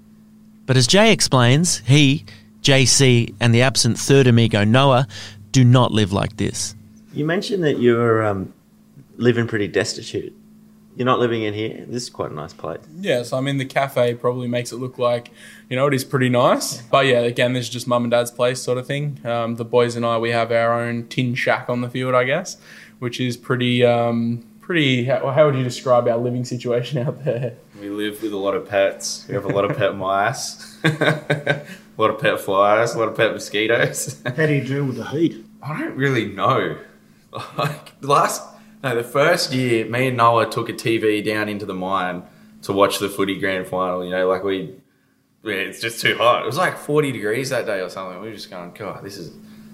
But 0.65 0.75
as 0.75 0.85
Jay 0.85 1.13
explains, 1.13 1.77
he, 1.77 2.25
JC, 2.61 3.33
and 3.39 3.55
the 3.55 3.61
absent 3.61 3.97
third 3.97 4.27
amigo 4.27 4.65
Noah 4.65 5.07
do 5.53 5.63
not 5.63 5.93
live 5.93 6.11
like 6.11 6.35
this. 6.35 6.75
You 7.13 7.23
mentioned 7.23 7.63
that 7.63 7.79
you're 7.79 8.25
um, 8.25 8.53
living 9.15 9.47
pretty 9.47 9.69
destitute. 9.69 10.35
You're 10.95 11.05
not 11.05 11.19
living 11.19 11.43
in 11.43 11.53
here. 11.53 11.85
This 11.87 12.03
is 12.03 12.09
quite 12.09 12.31
a 12.31 12.33
nice 12.33 12.53
place. 12.53 12.81
Yes, 12.99 13.31
I 13.31 13.39
mean 13.39 13.57
the 13.57 13.65
cafe 13.65 14.13
probably 14.13 14.47
makes 14.47 14.71
it 14.71 14.77
look 14.77 14.97
like 14.97 15.31
you 15.69 15.75
know 15.75 15.87
it 15.87 15.93
is 15.93 16.03
pretty 16.03 16.29
nice. 16.29 16.81
But 16.81 17.05
yeah, 17.05 17.19
again, 17.19 17.53
this 17.53 17.65
is 17.65 17.69
just 17.69 17.87
mum 17.87 18.03
and 18.03 18.11
dad's 18.11 18.31
place 18.31 18.61
sort 18.61 18.77
of 18.77 18.85
thing. 18.87 19.19
Um, 19.25 19.55
the 19.55 19.65
boys 19.65 19.95
and 19.95 20.05
I 20.05 20.17
we 20.17 20.31
have 20.31 20.51
our 20.51 20.81
own 20.81 21.07
tin 21.07 21.35
shack 21.35 21.69
on 21.69 21.81
the 21.81 21.89
field, 21.89 22.13
I 22.13 22.25
guess, 22.25 22.57
which 22.99 23.19
is 23.19 23.37
pretty 23.37 23.85
um, 23.85 24.45
pretty. 24.59 25.05
How, 25.05 25.31
how 25.31 25.45
would 25.45 25.55
you 25.55 25.63
describe 25.63 26.07
our 26.07 26.17
living 26.17 26.45
situation 26.45 26.99
out 26.99 27.23
there? 27.23 27.55
We 27.79 27.89
live 27.89 28.21
with 28.21 28.33
a 28.33 28.37
lot 28.37 28.55
of 28.55 28.67
pets. 28.67 29.25
We 29.27 29.33
have 29.33 29.45
a 29.45 29.49
lot 29.49 29.65
of 29.69 29.75
pet 29.77 29.95
mice, 29.95 30.77
a 30.83 31.63
lot 31.97 32.11
of 32.11 32.19
pet 32.19 32.39
flies, 32.39 32.93
a 32.95 32.99
lot 32.99 33.07
of 33.07 33.17
pet 33.17 33.31
mosquitoes. 33.31 34.21
How 34.23 34.45
do 34.45 34.53
you 34.53 34.63
deal 34.63 34.85
with 34.85 34.97
the 34.97 35.05
heat? 35.05 35.45
I 35.63 35.79
don't 35.79 35.95
really 35.95 36.25
know. 36.25 36.77
Like 37.57 37.93
last, 38.01 38.43
no, 38.83 38.95
the 38.95 39.03
first 39.03 39.53
year, 39.53 39.85
me 39.85 40.07
and 40.07 40.17
Noah 40.17 40.49
took 40.49 40.69
a 40.69 40.73
TV 40.73 41.23
down 41.23 41.49
into 41.49 41.65
the 41.65 41.73
mine 41.73 42.23
to 42.63 42.73
watch 42.73 42.99
the 42.99 43.09
footy 43.09 43.39
grand 43.39 43.67
final. 43.67 44.03
You 44.03 44.11
know, 44.11 44.27
like 44.27 44.43
we, 44.43 44.75
yeah, 45.43 45.53
it's 45.53 45.79
just 45.79 46.01
too 46.01 46.17
hot. 46.17 46.43
It 46.43 46.45
was 46.45 46.57
like 46.57 46.77
forty 46.77 47.11
degrees 47.11 47.49
that 47.49 47.65
day 47.65 47.81
or 47.81 47.89
something. 47.89 48.19
We 48.21 48.27
were 48.29 48.33
just 48.33 48.49
going, 48.49 48.71
God, 48.71 49.03
this 49.03 49.17
is 49.17 49.31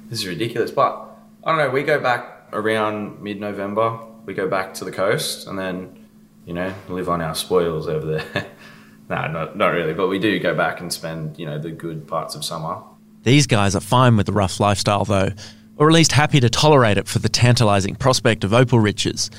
this 0.10 0.20
is 0.20 0.28
ridiculous. 0.28 0.72
But 0.72 1.06
I 1.44 1.52
don't 1.52 1.58
know. 1.58 1.70
We 1.70 1.84
go 1.84 2.00
back 2.00 2.50
around 2.54 3.22
mid-November. 3.22 4.00
We 4.26 4.34
go 4.34 4.48
back 4.48 4.74
to 4.76 4.86
the 4.86 4.92
coast, 4.92 5.48
and 5.48 5.58
then 5.58 6.06
you 6.46 6.54
know 6.54 6.74
live 6.90 7.10
on 7.10 7.22
our 7.22 7.36
spoils 7.36 7.88
over 7.88 8.06
there. 8.06 8.48
no, 9.10 9.28
not 9.28 9.58
not 9.58 9.70
really. 9.70 9.94
But 9.94 10.08
we 10.08 10.20
do 10.20 10.38
go 10.40 10.54
back 10.54 10.82
and 10.82 10.92
spend 10.92 11.40
you 11.40 11.46
know 11.46 11.60
the 11.60 11.72
good 11.72 12.08
parts 12.08 12.36
of 12.36 12.44
summer 12.44 12.82
These 13.24 13.48
guys 13.48 13.76
are 13.76 13.82
fine 13.82 14.18
with 14.18 14.26
the 14.26 14.34
rough 14.34 14.60
lifestyle, 14.60 15.06
though, 15.06 15.30
or 15.78 15.88
at 15.90 15.94
least 15.94 16.12
happy 16.12 16.40
to 16.40 16.50
tolerate 16.50 16.98
it 16.98 17.08
for 17.08 17.20
the 17.20 17.30
tantalising 17.30 17.96
prospect 17.96 18.44
of 18.44 18.54
opal 18.54 18.80
riches. 18.80 19.30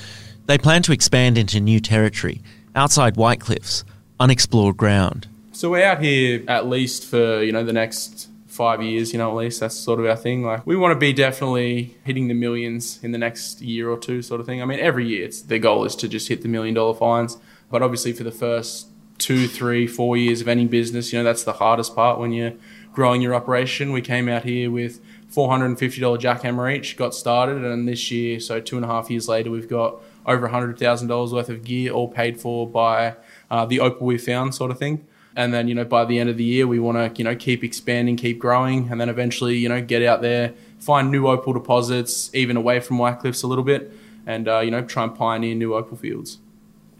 They 0.46 0.58
plan 0.58 0.82
to 0.84 0.92
expand 0.92 1.36
into 1.36 1.60
new 1.60 1.80
territory, 1.80 2.40
outside 2.74 3.16
White 3.16 3.40
Cliffs, 3.40 3.84
unexplored 4.18 4.76
ground. 4.76 5.28
So 5.52 5.70
we're 5.70 5.84
out 5.84 6.02
here 6.02 6.42
at 6.48 6.66
least 6.66 7.04
for 7.04 7.42
you 7.42 7.52
know 7.52 7.64
the 7.64 7.72
next 7.72 8.28
five 8.46 8.82
years. 8.82 9.12
You 9.12 9.18
know, 9.18 9.30
at 9.30 9.36
least 9.36 9.60
that's 9.60 9.76
sort 9.76 10.00
of 10.00 10.06
our 10.06 10.16
thing. 10.16 10.42
Like 10.42 10.66
we 10.66 10.76
want 10.76 10.92
to 10.92 10.98
be 10.98 11.12
definitely 11.12 11.96
hitting 12.04 12.28
the 12.28 12.34
millions 12.34 12.98
in 13.02 13.12
the 13.12 13.18
next 13.18 13.60
year 13.60 13.90
or 13.90 13.98
two, 13.98 14.22
sort 14.22 14.40
of 14.40 14.46
thing. 14.46 14.62
I 14.62 14.64
mean, 14.64 14.80
every 14.80 15.06
year 15.06 15.24
it's 15.26 15.42
the 15.42 15.58
goal 15.58 15.84
is 15.84 15.96
to 15.96 16.08
just 16.08 16.28
hit 16.28 16.42
the 16.42 16.48
million 16.48 16.74
dollar 16.74 16.94
fines, 16.94 17.38
but 17.70 17.82
obviously 17.82 18.12
for 18.12 18.24
the 18.24 18.32
first 18.32 18.88
two, 19.18 19.48
three, 19.48 19.86
four 19.86 20.16
years 20.16 20.40
of 20.40 20.48
any 20.48 20.66
business, 20.66 21.12
you 21.12 21.18
know, 21.18 21.24
that's 21.24 21.44
the 21.44 21.54
hardest 21.54 21.94
part 21.94 22.18
when 22.18 22.32
you're 22.32 22.54
growing 22.92 23.20
your 23.20 23.34
operation. 23.34 23.92
We 23.92 24.00
came 24.00 24.28
out 24.28 24.44
here 24.44 24.70
with 24.70 25.00
$450 25.32 26.18
jackhammer 26.18 26.74
each, 26.74 26.96
got 26.96 27.14
started, 27.14 27.64
and 27.64 27.86
this 27.86 28.10
year, 28.10 28.40
so 28.40 28.60
two 28.60 28.76
and 28.76 28.84
a 28.84 28.88
half 28.88 29.10
years 29.10 29.28
later, 29.28 29.50
we've 29.50 29.68
got 29.68 30.00
over 30.24 30.48
$100,000 30.48 31.32
worth 31.32 31.48
of 31.48 31.64
gear, 31.64 31.92
all 31.92 32.08
paid 32.08 32.40
for 32.40 32.66
by 32.66 33.14
uh, 33.50 33.66
the 33.66 33.80
opal 33.80 34.06
we 34.06 34.18
found, 34.18 34.54
sort 34.54 34.70
of 34.70 34.78
thing. 34.78 35.06
And 35.36 35.54
then, 35.54 35.68
you 35.68 35.74
know, 35.74 35.84
by 35.84 36.04
the 36.04 36.18
end 36.18 36.30
of 36.30 36.36
the 36.36 36.44
year, 36.44 36.66
we 36.66 36.80
want 36.80 36.96
to, 36.96 37.18
you 37.18 37.24
know, 37.24 37.36
keep 37.36 37.62
expanding, 37.62 38.16
keep 38.16 38.38
growing, 38.38 38.90
and 38.90 39.00
then 39.00 39.08
eventually, 39.08 39.56
you 39.56 39.68
know, 39.68 39.80
get 39.80 40.02
out 40.02 40.20
there, 40.20 40.54
find 40.80 41.10
new 41.10 41.28
opal 41.28 41.52
deposits, 41.52 42.34
even 42.34 42.56
away 42.56 42.80
from 42.80 42.98
White 42.98 43.20
Cliffs 43.20 43.42
a 43.42 43.46
little 43.46 43.64
bit, 43.64 43.92
and, 44.26 44.48
uh, 44.48 44.60
you 44.60 44.70
know, 44.70 44.82
try 44.82 45.04
and 45.04 45.14
pioneer 45.14 45.54
new 45.54 45.74
opal 45.74 45.96
fields. 45.96 46.38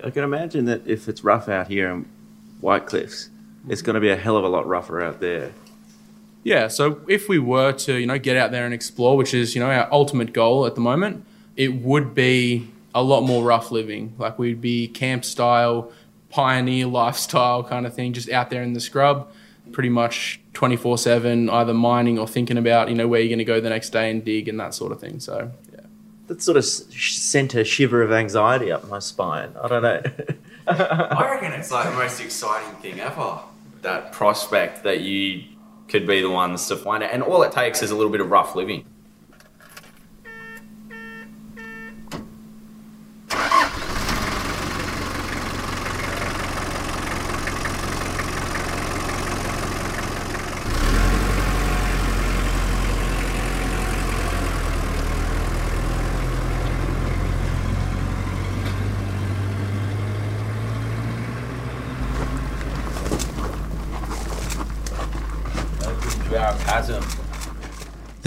I 0.05 0.11
can 0.11 0.23
imagine 0.23 0.67
that 0.67 0.87
if 0.87 1.09
it's 1.09 1.25
rough 1.25 1.49
out 1.49 1.67
here 1.67 1.91
in 1.91 2.09
White 2.61 2.87
Cliffs, 2.87 3.31
it's 3.69 3.83
going 3.83 3.95
to 3.95 4.01
be 4.01 4.11
a 4.11 4.17
hell 4.17 4.37
of 4.37 4.45
a 4.45 4.49
lot 4.49 4.67
rougher 4.67 5.03
out 5.03 5.21
there. 5.21 5.53
Yeah, 6.49 6.69
so 6.69 7.03
if 7.09 7.29
we 7.29 7.39
were 7.39 7.73
to, 7.73 7.99
you 7.99 8.07
know, 8.07 8.19
get 8.19 8.39
out 8.39 8.53
there 8.53 8.65
and 8.65 8.73
explore, 8.73 9.19
which 9.19 9.35
is, 9.35 9.55
you 9.55 9.61
know, 9.61 9.71
our 9.71 9.87
ultimate 9.93 10.33
goal 10.33 10.65
at 10.65 10.77
the 10.77 10.81
moment, 10.81 11.27
it 11.57 11.75
would 11.75 12.15
be 12.15 12.71
a 12.95 13.03
lot 13.03 13.21
more 13.21 13.45
rough 13.45 13.71
living. 13.71 14.15
Like 14.17 14.39
we'd 14.39 14.63
be 14.63 14.89
camp 14.89 15.27
style, 15.27 15.93
pioneer 16.31 16.87
lifestyle 17.01 17.63
kind 17.63 17.85
of 17.85 17.93
thing, 17.93 18.15
just 18.15 18.31
out 18.31 18.49
there 18.49 18.63
in 18.63 18.73
the 18.73 18.81
scrub, 18.81 19.31
pretty 19.73 19.91
much 19.91 20.41
24 20.55 20.97
7, 20.97 21.51
either 21.51 21.75
mining 21.75 22.19
or 22.19 22.27
thinking 22.27 22.57
about, 22.57 22.89
you 22.89 22.95
know, 22.95 23.07
where 23.07 23.21
you're 23.21 23.29
going 23.29 23.41
to 23.41 23.45
go 23.45 23.61
the 23.61 23.69
next 23.69 23.91
day 23.91 24.11
and 24.11 24.25
dig 24.25 24.49
and 24.49 24.59
that 24.59 24.73
sort 24.73 24.91
of 24.91 24.99
thing. 24.99 25.21
So, 25.21 25.53
yeah. 25.71 25.81
That 26.29 26.41
sort 26.41 26.57
of 26.57 26.65
sent 26.65 27.55
a 27.57 27.63
shiver 27.63 28.01
of 28.01 28.11
anxiety 28.11 28.73
up 28.73 28.89
my 28.89 29.01
spine. 29.01 29.51
I 29.63 29.69
don't 29.69 29.83
know. 29.83 30.01
I 30.67 31.31
reckon 31.31 31.53
it's 31.53 31.71
like 31.71 31.91
the 31.91 31.95
most 31.95 32.23
exciting 32.23 32.75
thing 32.77 33.01
ever. 33.01 33.41
That 33.83 34.13
prospect 34.13 34.83
that 34.85 35.03
you 35.03 35.45
could 35.89 36.07
be 36.07 36.21
the 36.21 36.31
ones 36.31 36.67
to 36.69 36.77
find 36.77 37.03
it. 37.03 37.11
And 37.13 37.23
all 37.23 37.43
it 37.43 37.53
takes 37.53 37.83
is 37.83 37.91
a 37.91 37.97
little 37.97 38.13
bit 38.13 38.21
of 38.21 38.31
rough 38.31 38.55
living. 38.55 38.85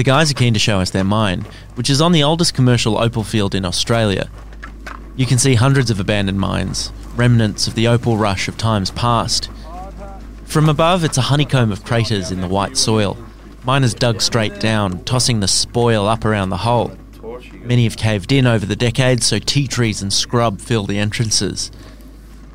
The 0.01 0.05
guys 0.05 0.31
are 0.31 0.33
keen 0.33 0.55
to 0.55 0.59
show 0.59 0.79
us 0.79 0.89
their 0.89 1.03
mine, 1.03 1.45
which 1.75 1.87
is 1.87 2.01
on 2.01 2.11
the 2.11 2.23
oldest 2.23 2.55
commercial 2.55 2.97
opal 2.97 3.23
field 3.23 3.53
in 3.53 3.63
Australia. 3.63 4.31
You 5.15 5.27
can 5.27 5.37
see 5.37 5.53
hundreds 5.53 5.91
of 5.91 5.99
abandoned 5.99 6.39
mines, 6.39 6.91
remnants 7.15 7.67
of 7.67 7.75
the 7.75 7.87
opal 7.87 8.17
rush 8.17 8.47
of 8.47 8.57
times 8.57 8.89
past. 8.89 9.51
From 10.45 10.69
above, 10.69 11.03
it's 11.03 11.19
a 11.19 11.29
honeycomb 11.29 11.71
of 11.71 11.83
craters 11.83 12.31
in 12.31 12.41
the 12.41 12.47
white 12.47 12.77
soil. 12.77 13.15
Miners 13.63 13.93
dug 13.93 14.21
straight 14.21 14.59
down, 14.59 15.03
tossing 15.03 15.39
the 15.39 15.47
spoil 15.47 16.07
up 16.07 16.25
around 16.25 16.49
the 16.49 16.57
hole. 16.57 16.97
Many 17.61 17.83
have 17.83 17.95
caved 17.95 18.31
in 18.31 18.47
over 18.47 18.65
the 18.65 18.75
decades, 18.75 19.27
so 19.27 19.37
tea 19.37 19.67
trees 19.67 20.01
and 20.01 20.11
scrub 20.11 20.61
fill 20.61 20.87
the 20.87 20.97
entrances. 20.97 21.69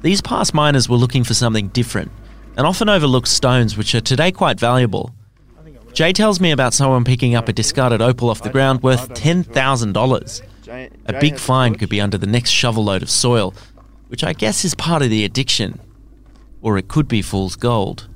These 0.02 0.20
past 0.20 0.52
miners 0.52 0.88
were 0.88 0.96
looking 0.96 1.22
for 1.22 1.35
something 1.35 1.68
different, 1.68 2.11
and 2.56 2.66
often 2.66 2.88
overlooked 2.88 3.28
stones 3.28 3.76
which 3.76 3.94
are 3.94 4.00
today 4.00 4.32
quite 4.32 4.59
valuable. 4.59 5.14
Jay 5.96 6.12
tells 6.12 6.40
me 6.40 6.50
about 6.50 6.74
someone 6.74 7.04
picking 7.04 7.35
up 7.35 7.48
a 7.48 7.54
discarded 7.54 8.02
opal 8.02 8.28
off 8.28 8.42
the 8.42 8.50
ground 8.50 8.82
worth 8.82 9.09
$10,000. 9.14 10.42
A 11.06 11.12
big 11.18 11.38
find 11.38 11.78
could 11.78 11.88
be 11.88 12.02
under 12.02 12.18
the 12.18 12.26
next 12.26 12.50
shovel 12.50 12.85
load 12.85 13.02
of 13.02 13.09
soil, 13.09 13.54
which 14.09 14.22
I 14.22 14.35
guess 14.35 14.62
is 14.62 14.74
part 14.74 15.00
of 15.00 15.09
the 15.09 15.24
addiction. 15.24 15.80
Or 16.61 16.76
it 16.76 16.88
could 16.88 17.09
be 17.09 17.22
fool's 17.22 17.56
gold. 17.56 18.09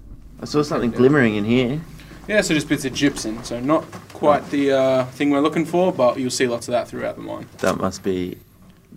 I 0.43 0.45
saw 0.45 0.63
something 0.63 0.91
glimmering 0.91 1.37
in 1.37 1.47
here. 1.47 1.81
Yeah, 2.29 2.43
so 2.43 2.53
just 2.53 2.69
bits 2.69 2.85
of 2.85 2.93
gypsum. 2.93 3.43
So 3.45 3.61
not 3.61 3.91
quite 4.13 4.51
the 4.51 4.73
uh, 4.73 5.05
thing 5.07 5.31
we're 5.31 5.41
looking 5.41 5.65
for, 5.65 5.91
but 5.91 6.19
you'll 6.19 6.29
see 6.29 6.47
lots 6.47 6.69
of 6.69 6.73
that 6.73 6.87
throughout 6.87 7.17
the 7.17 7.23
mine. 7.23 7.49
That 7.61 7.79
must 7.79 8.03
be. 8.03 8.37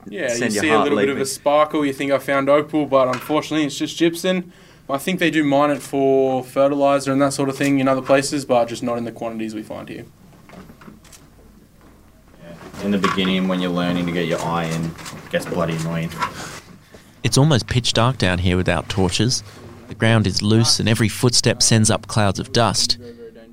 Yeah, 0.07 0.27
Send 0.27 0.53
you 0.53 0.59
see 0.59 0.69
a 0.69 0.79
little 0.81 0.97
bit 0.97 1.07
of 1.07 1.21
a 1.21 1.25
sparkle. 1.25 1.85
You 1.85 1.93
think 1.93 2.11
I 2.11 2.19
found 2.19 2.49
opal, 2.49 2.85
but 2.85 3.07
unfortunately 3.07 3.65
it's 3.65 3.77
just 3.77 3.95
gypsum. 3.95 4.51
I 4.89 4.97
think 4.97 5.19
they 5.19 5.31
do 5.31 5.43
mine 5.43 5.71
it 5.71 5.81
for 5.81 6.43
fertilizer 6.43 7.11
and 7.11 7.21
that 7.21 7.33
sort 7.33 7.49
of 7.49 7.57
thing 7.57 7.79
in 7.79 7.87
other 7.87 8.01
places, 8.01 8.45
but 8.45 8.65
just 8.65 8.83
not 8.83 8.97
in 8.97 9.05
the 9.05 9.11
quantities 9.11 9.55
we 9.55 9.63
find 9.63 9.87
here. 9.87 10.05
In 12.83 12.91
the 12.91 12.97
beginning, 12.97 13.47
when 13.47 13.61
you're 13.61 13.71
learning 13.71 14.05
to 14.07 14.11
get 14.11 14.27
your 14.27 14.41
eye 14.41 14.65
in, 14.65 14.85
it 14.85 15.29
gets 15.29 15.45
bloody 15.45 15.75
annoying. 15.77 16.09
It's 17.23 17.37
almost 17.37 17.67
pitch 17.67 17.93
dark 17.93 18.17
down 18.17 18.39
here 18.39 18.57
without 18.57 18.89
torches. 18.89 19.41
The 19.87 19.95
ground 19.95 20.27
is 20.27 20.41
loose 20.41 20.79
and 20.79 20.89
every 20.89 21.07
footstep 21.07 21.61
sends 21.61 21.89
up 21.89 22.07
clouds 22.07 22.39
of 22.39 22.51
dust. 22.51 22.97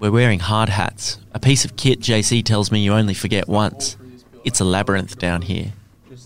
We're 0.01 0.11
wearing 0.11 0.41
hard 0.41 0.71
hats, 0.71 1.19
a 1.33 1.39
piece 1.39 1.65
of 1.65 1.77
kit 1.77 2.01
JC 2.01 2.45
tells 2.45 2.73
me 2.73 2.81
you 2.81 2.93
only 2.93 3.15
forget 3.15 3.47
once. 3.47 3.97
It's 4.45 4.59
a 4.59 4.65
labyrinth 4.65 5.19
down 5.19 5.43
here. 5.43 5.75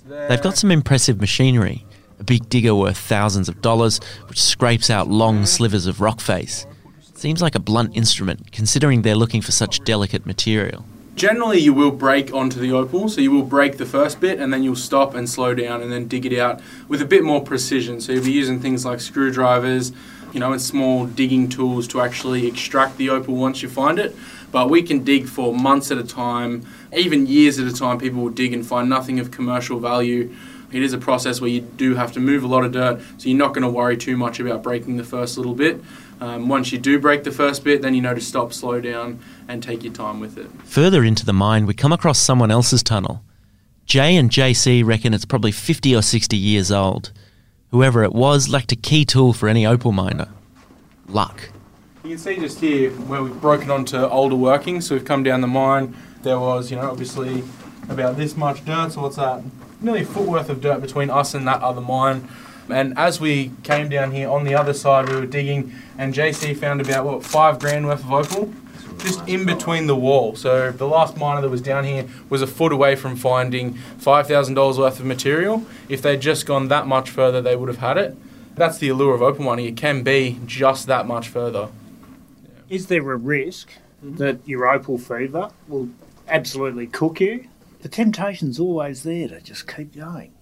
They've 0.06 0.40
got 0.40 0.56
some 0.56 0.70
impressive 0.70 1.20
machinery. 1.20 1.84
A 2.18 2.24
big 2.24 2.48
digger 2.48 2.74
worth 2.74 2.96
thousands 2.96 3.48
of 3.48 3.61
dollars, 3.61 4.00
which 4.29 4.42
scrapes 4.42 4.90
out 4.90 5.09
long 5.09 5.46
slivers 5.46 5.87
of 5.87 6.00
rock 6.00 6.20
face. 6.20 6.66
Seems 7.14 7.42
like 7.42 7.55
a 7.55 7.61
blunt 7.61 7.96
instrument, 7.96 8.53
considering 8.53 9.03
they're 9.03 9.14
looking 9.14 9.40
for 9.40 9.53
such 9.53 9.83
delicate 9.85 10.27
material. 10.27 10.85
Generally, 11.16 11.61
you 11.61 11.72
will 11.72 11.92
break 11.92 12.35
onto 12.35 12.59
the 12.59 12.72
opal, 12.72 13.09
so 13.09 13.20
you 13.20 13.31
will 13.31 13.44
break 13.44 13.77
the 13.77 13.87
first 13.87 14.20
bit 14.20 14.40
and 14.40 14.53
then 14.53 14.64
you'll 14.64 14.74
stop 14.74 15.14
and 15.14 15.31
slow 15.31 15.55
down 15.55 15.81
and 15.81 15.92
then 15.92 16.09
dig 16.09 16.27
it 16.27 16.37
out 16.37 16.61
with 16.88 17.00
a 17.00 17.05
bit 17.05 17.22
more 17.22 17.40
precision. 17.40 18.00
So 18.00 18.12
you'll 18.12 18.24
be 18.24 18.33
using 18.33 18.59
things 18.59 18.85
like 18.85 19.00
screwdrivers, 19.00 19.92
you 20.33 20.40
know, 20.40 20.53
and 20.53 20.61
small 20.61 21.07
digging 21.07 21.48
tools 21.48 21.87
to 21.88 22.00
actually 22.00 22.48
extract 22.48 22.96
the 22.96 23.11
opal 23.11 23.37
once 23.37 23.62
you 23.62 23.68
find 23.68 24.00
it. 24.00 24.16
But 24.50 24.70
we 24.70 24.83
can 24.83 25.05
dig 25.05 25.27
for 25.27 25.55
months 25.55 25.92
at 25.92 25.98
a 25.98 26.05
time, 26.05 26.66
even 26.92 27.27
years 27.27 27.61
at 27.61 27.66
a 27.68 27.72
time. 27.72 27.98
People 27.98 28.22
will 28.22 28.31
dig 28.31 28.53
and 28.53 28.66
find 28.66 28.88
nothing 28.88 29.20
of 29.20 29.31
commercial 29.31 29.79
value. 29.79 30.35
It 30.74 30.82
is 30.82 30.92
a 30.92 30.98
process 30.98 31.40
where 31.40 31.48
you 31.48 31.60
do 31.60 31.94
have 31.94 32.10
to 32.14 32.20
move 32.20 32.42
a 32.42 32.48
lot 32.48 32.64
of 32.64 32.72
dirt, 32.72 33.00
so 33.16 33.28
you're 33.28 33.38
not 33.38 33.54
going 33.54 33.62
to 33.62 33.68
worry 33.68 33.96
too 33.96 34.16
much 34.16 34.40
about 34.40 34.64
breaking 34.64 34.96
the 34.96 35.04
first 35.04 35.37
little 35.37 35.54
bit. 35.54 35.80
Um, 36.20 36.48
once 36.48 36.72
you 36.72 36.78
do 36.78 36.98
break 36.98 37.22
the 37.22 37.30
first 37.30 37.62
bit, 37.62 37.80
then 37.80 37.94
you 37.94 38.02
know 38.02 38.12
to 38.12 38.20
stop, 38.20 38.52
slow 38.52 38.80
down, 38.80 39.20
and 39.46 39.62
take 39.62 39.84
your 39.84 39.92
time 39.92 40.18
with 40.18 40.37
it. 40.37 40.50
Further 40.64 41.04
into 41.04 41.24
the 41.24 41.32
mine, 41.32 41.66
we 41.66 41.74
come 41.74 41.92
across 41.92 42.18
someone 42.18 42.50
else's 42.50 42.82
tunnel. 42.82 43.22
Jay 43.87 44.16
and 44.16 44.30
JC 44.30 44.84
reckon 44.84 45.14
it's 45.14 45.24
probably 45.24 45.52
50 45.52 45.94
or 45.94 46.02
60 46.02 46.37
years 46.37 46.72
old. 46.72 47.12
Whoever 47.70 48.02
it 48.02 48.12
was 48.12 48.48
lacked 48.48 48.72
a 48.72 48.76
key 48.76 49.04
tool 49.04 49.32
for 49.32 49.48
any 49.48 49.64
opal 49.64 49.92
miner 49.92 50.28
luck. 51.06 51.50
You 52.02 52.10
can 52.10 52.18
see 52.18 52.37
just 52.37 52.58
here 52.58 52.90
where 52.90 53.22
we've 53.22 53.40
broken 53.40 53.70
onto 53.70 53.98
older 53.98 54.37
workings. 54.37 54.88
So 54.88 54.96
we've 54.96 55.04
come 55.04 55.22
down 55.22 55.40
the 55.40 55.46
mine. 55.46 55.96
There 56.22 56.40
was, 56.40 56.72
you 56.72 56.76
know, 56.76 56.90
obviously 56.90 57.44
about 57.88 58.16
this 58.16 58.37
much 58.37 58.64
dirt. 58.64 58.90
So 58.92 59.02
what's 59.02 59.16
that? 59.16 59.42
Nearly 59.80 60.02
a 60.02 60.04
foot 60.04 60.26
worth 60.28 60.48
of 60.48 60.60
dirt 60.60 60.80
between 60.80 61.10
us 61.10 61.34
and 61.34 61.46
that 61.46 61.62
other 61.62 61.80
mine. 61.80 62.28
And 62.68 62.96
as 62.98 63.20
we 63.20 63.52
came 63.62 63.88
down 63.88 64.12
here 64.12 64.30
on 64.30 64.44
the 64.44 64.54
other 64.54 64.72
side, 64.72 65.08
we 65.08 65.16
were 65.16 65.26
digging, 65.26 65.74
and 65.98 66.14
JC 66.14 66.56
found 66.56 66.80
about 66.80 67.04
what 67.04 67.22
five 67.24 67.58
grand 67.58 67.87
worth 67.87 68.02
of 68.04 68.12
opal, 68.12 68.52
just 68.98 69.26
in 69.28 69.44
between 69.44 69.87
the 69.87 69.96
wall. 69.96 70.34
So 70.34 70.70
the 70.70 70.87
last 70.87 71.16
miner 71.18 71.42
that 71.42 71.50
was 71.50 71.60
down 71.60 71.84
here 71.84 72.06
was 72.30 72.40
a 72.40 72.46
foot 72.46 72.72
away 72.72 72.96
from 72.96 73.16
finding 73.16 73.74
five 73.98 74.26
thousand 74.26 74.54
dollars 74.54 74.78
worth 74.78 74.98
of 74.98 75.04
material. 75.04 75.66
If 75.90 76.00
they'd 76.00 76.20
just 76.20 76.46
gone 76.46 76.68
that 76.68 76.87
much 76.87 77.10
further, 77.10 77.42
they 77.42 77.54
would 77.54 77.68
have 77.68 77.78
had 77.78 77.98
it. 77.98 78.16
That's 78.54 78.78
the 78.78 78.88
allure 78.88 79.14
of 79.14 79.20
opal 79.20 79.44
mining. 79.44 79.66
It 79.66 79.76
can 79.76 80.02
be 80.02 80.40
just 80.46 80.87
that 80.87 81.06
much 81.06 81.28
further. 81.28 81.68
Is 82.70 82.87
there 82.87 83.10
a 83.12 83.16
risk 83.16 83.72
that 84.02 84.38
your 84.46 84.66
opal 84.66 84.96
fever 84.96 85.50
will 85.68 85.90
absolutely 86.28 86.87
cook 86.87 87.20
you? 87.20 87.46
The 87.85 87.90
temptation's 87.90 88.59
always 88.59 89.03
there 89.03 89.29
to 89.29 89.42
just 89.42 89.68
keep 89.68 89.94
going. 89.94 90.33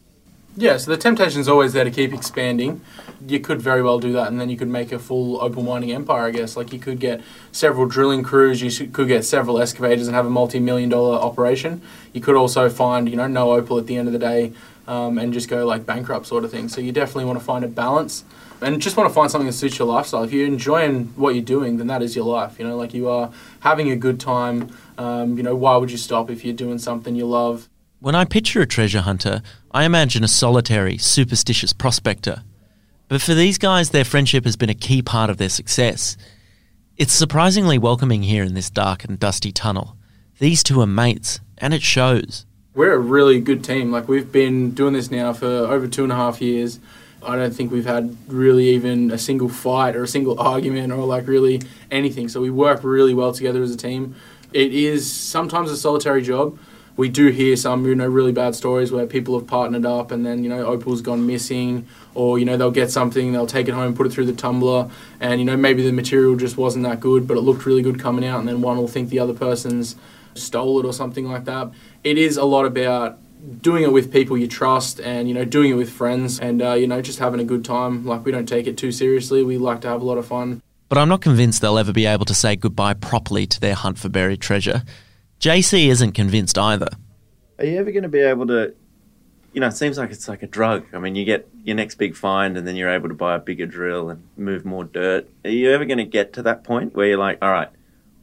Yeah, 0.57 0.77
so 0.77 0.93
the 0.93 0.97
temptation's 0.97 1.49
always 1.49 1.73
there 1.73 1.83
to 1.83 1.91
keep 1.91 2.13
expanding. 2.13 2.83
You 3.27 3.41
could 3.41 3.61
very 3.61 3.83
well 3.83 3.99
do 3.99 4.13
that, 4.13 4.29
and 4.29 4.41
then 4.41 4.49
you 4.49 4.57
could 4.57 4.69
make 4.69 4.93
a 4.93 4.99
full 5.01 5.43
opal 5.43 5.65
mining 5.65 5.91
empire, 5.91 6.29
I 6.29 6.31
guess. 6.31 6.57
Like 6.57 6.73
you 6.73 6.79
could 6.79 7.01
get 7.01 7.21
several 7.51 7.87
drilling 7.87 8.23
crews, 8.23 8.63
you 8.63 8.87
could 8.87 9.09
get 9.09 9.25
several 9.25 9.61
excavators 9.61 10.07
and 10.07 10.15
have 10.15 10.25
a 10.25 10.31
multi-million 10.31 10.89
dollar 10.89 11.19
operation. 11.19 11.83
You 12.13 12.21
could 12.21 12.37
also 12.37 12.71
find, 12.71 13.11
you 13.11 13.17
know, 13.17 13.27
no 13.27 13.51
opal 13.51 13.77
at 13.77 13.89
the 13.89 13.97
end 13.97 14.07
of 14.07 14.13
the 14.13 14.21
day 14.21 14.53
um, 14.87 15.19
and 15.19 15.33
just 15.33 15.49
go 15.49 15.67
like 15.67 15.87
bankrupt 15.87 16.27
sort 16.27 16.45
of 16.45 16.51
thing. 16.51 16.69
So 16.69 16.81
you 16.81 16.93
definitely 16.93 17.25
want 17.25 17.39
to 17.39 17.45
find 17.45 17.65
a 17.65 17.69
balance 17.69 18.25
and 18.61 18.81
just 18.81 18.97
want 18.97 19.09
to 19.09 19.15
find 19.15 19.31
something 19.31 19.47
that 19.47 19.55
suits 19.55 19.79
your 19.79 19.89
lifestyle. 19.89 20.23
If 20.23 20.33
you're 20.33 20.47
enjoying 20.47 21.07
what 21.17 21.35
you're 21.35 21.45
doing, 21.45 21.79
then 21.79 21.89
that 21.89 22.03
is 22.03 22.15
your 22.15 22.25
life. 22.25 22.59
You 22.59 22.67
know, 22.67 22.77
like 22.77 22.95
you 22.95 23.09
are 23.09 23.31
having 23.61 23.91
a 23.91 23.97
good 23.97 24.21
time. 24.21 24.75
Um, 24.99 25.37
you 25.37 25.43
know, 25.43 25.57
why 25.57 25.77
would 25.77 25.91
you 25.91 25.99
stop 25.99 26.31
if 26.31 26.45
you're 26.45 26.55
doing 26.55 26.79
something 26.79 27.15
you 27.15 27.27
love? 27.27 27.69
When 28.01 28.15
I 28.15 28.25
picture 28.25 28.61
a 28.61 28.67
treasure 28.67 29.01
hunter, 29.01 29.43
I 29.71 29.85
imagine 29.85 30.25
a 30.25 30.29
solitary, 30.29 30.99
superstitious 30.99 31.73
prospector. 31.73 32.43
But 33.09 33.23
for 33.23 33.35
these 33.35 33.59
guys, 33.59 33.91
their 33.91 34.05
friendship 34.05 34.45
has 34.45 34.57
been 34.57 34.71
a 34.71 34.75
key 34.75 35.03
part 35.03 35.31
of 35.31 35.37
their 35.37 35.49
success. 35.49 36.17
It's 36.97 37.13
surprisingly 37.13 37.79
welcoming 37.79 38.23
here 38.23 38.43
in 38.43 38.55
this 38.55 38.71
dark 38.71 39.05
and 39.05 39.19
dusty 39.19 39.53
tunnel. 39.53 39.97
These 40.39 40.63
two 40.63 40.81
are 40.81 40.87
mates, 40.87 41.41
and 41.59 41.75
it 41.75 41.83
shows. 41.83 42.47
We're 42.75 42.95
a 42.95 42.99
really 42.99 43.39
good 43.39 43.63
team. 43.63 43.93
Like 43.93 44.09
we've 44.09 44.33
been 44.33 44.71
doing 44.71 44.95
this 44.95 45.11
now 45.11 45.35
for 45.35 45.47
over 45.47 45.87
two 45.87 46.05
and 46.05 46.13
a 46.13 46.17
half 46.17 46.41
years. 46.41 46.81
I 47.23 47.37
don't 47.37 47.55
think 47.55 47.71
we've 47.71 47.85
had 47.85 48.17
really 48.29 48.71
even 48.71 49.11
a 49.11 49.19
single 49.19 49.51
fight 49.51 49.95
or 49.95 50.05
a 50.05 50.09
single 50.09 50.41
argument 50.41 50.91
or 50.91 51.05
like 51.05 51.27
really 51.27 51.61
anything. 51.91 52.29
So 52.31 52.41
we 52.41 52.49
work 52.49 52.83
really 52.83 53.13
well 53.13 53.33
together 53.33 53.63
as 53.63 53.73
a 53.73 53.77
team. 53.77 54.17
It 54.55 54.73
is 54.73 55.13
sometimes 55.13 55.71
a 55.71 55.77
solitary 55.77 56.23
job. 56.23 56.59
We 56.97 57.11
do 57.11 57.29
hear 57.29 57.57
some, 57.57 57.85
you 57.85 57.95
know, 57.95 58.07
really 58.07 58.33
bad 58.33 58.55
stories 58.55 58.91
where 58.91 59.07
people 59.07 59.39
have 59.39 59.47
partnered 59.47 59.85
up 59.85 60.11
and 60.11 60.25
then, 60.25 60.43
you 60.43 60.49
know, 60.49 60.65
opal's 60.65 61.03
gone 61.03 61.27
missing 61.27 61.87
or, 62.15 62.39
you 62.39 62.47
know, 62.47 62.57
they'll 62.57 62.71
get 62.71 62.91
something, 62.91 63.33
they'll 63.33 63.47
take 63.47 63.69
it 63.69 63.73
home, 63.73 63.95
put 63.95 64.07
it 64.07 64.13
through 64.15 64.27
the 64.27 64.33
tumbler 64.33 64.91
and, 65.21 65.41
you 65.41 65.45
know, 65.45 65.59
maybe 65.59 65.83
the 65.83 65.93
material 65.93 66.37
just 66.37 66.57
wasn't 66.57 66.85
that 66.85 67.01
good, 67.01 67.29
but 67.29 67.37
it 67.37 67.43
looked 67.43 67.67
really 67.67 67.83
good 67.83 68.01
coming 68.01 68.25
out 68.25 68.41
and 68.41 68.49
then 68.49 68.63
one 68.63 68.79
will 68.79 68.89
think 68.89 69.11
the 69.11 69.19
other 69.19 69.35
person's 69.35 69.95
stole 70.35 70.81
it 70.81 70.87
or 70.87 70.93
something 70.93 71.29
like 71.29 71.45
that. 71.45 71.71
It 72.05 72.19
is 72.19 72.37
a 72.37 72.45
lot 72.45 72.65
about 72.65 73.19
doing 73.61 73.83
it 73.83 73.93
with 73.93 74.13
people 74.13 74.39
you 74.39 74.47
trust 74.47 75.01
and 75.01 75.27
you 75.29 75.35
know 75.35 75.45
doing 75.45 75.71
it 75.71 75.75
with 75.75 75.91
friends 75.91 76.39
and 76.39 76.63
uh, 76.63 76.75
you 76.75 76.87
know 76.87 77.03
just 77.03 77.19
having 77.19 77.41
a 77.41 77.45
good 77.45 77.65
time 77.65 78.07
like 78.07 78.25
we 78.25 78.31
don't 78.31 78.47
take 78.47 78.69
it 78.69 78.77
too 78.77 78.93
seriously 78.93 79.43
we 79.43 79.59
like 79.59 79.81
to 79.81 79.89
have 79.89 80.01
a 80.01 80.05
lot 80.05 80.17
of 80.17 80.25
fun 80.25 80.63
But 80.89 80.97
I'm 80.99 81.09
not 81.09 81.23
convinced 81.23 81.61
they'll 81.61 81.79
ever 81.79 81.93
be 81.93 82.07
able 82.07 82.25
to 82.27 82.35
say 82.35 82.55
goodbye 82.55 82.95
properly 82.95 83.47
to 83.47 83.59
their 83.59 83.75
hunt 83.75 83.99
for 83.99 84.09
buried 84.09 84.41
treasure. 84.41 84.83
JC 85.41 85.89
isn't 85.89 86.13
convinced 86.13 86.57
either. 86.57 86.89
Are 87.59 87.65
you 87.65 87.79
ever 87.79 87.91
going 87.91 88.05
to 88.05 88.09
be 88.09 88.21
able 88.21 88.47
to? 88.49 88.75
You 89.55 89.61
know, 89.61 89.69
it 89.69 89.73
seems 89.73 89.99
like 89.99 90.11
it's 90.11 90.29
like 90.29 90.43
a 90.43 90.47
drug. 90.47 90.85
I 90.93 90.99
mean, 90.99 91.15
you 91.15 91.25
get 91.25 91.49
your 91.65 91.77
next 91.77 91.97
big 91.97 92.15
find, 92.15 92.57
and 92.57 92.67
then 92.67 92.77
you're 92.77 92.91
able 92.91 93.09
to 93.09 93.15
buy 93.15 93.35
a 93.35 93.39
bigger 93.39 93.67
drill 93.67 94.11
and 94.11 94.23
move 94.37 94.65
more 94.65 94.85
dirt. 94.85 95.29
Are 95.45 95.51
you 95.51 95.73
ever 95.73 95.85
going 95.85 95.99
to 95.99 96.05
get 96.05 96.33
to 96.35 96.43
that 96.43 96.63
point 96.63 96.95
where 96.95 97.07
you're 97.09 97.19
like, 97.19 97.39
all 97.43 97.51
right, 97.51 97.71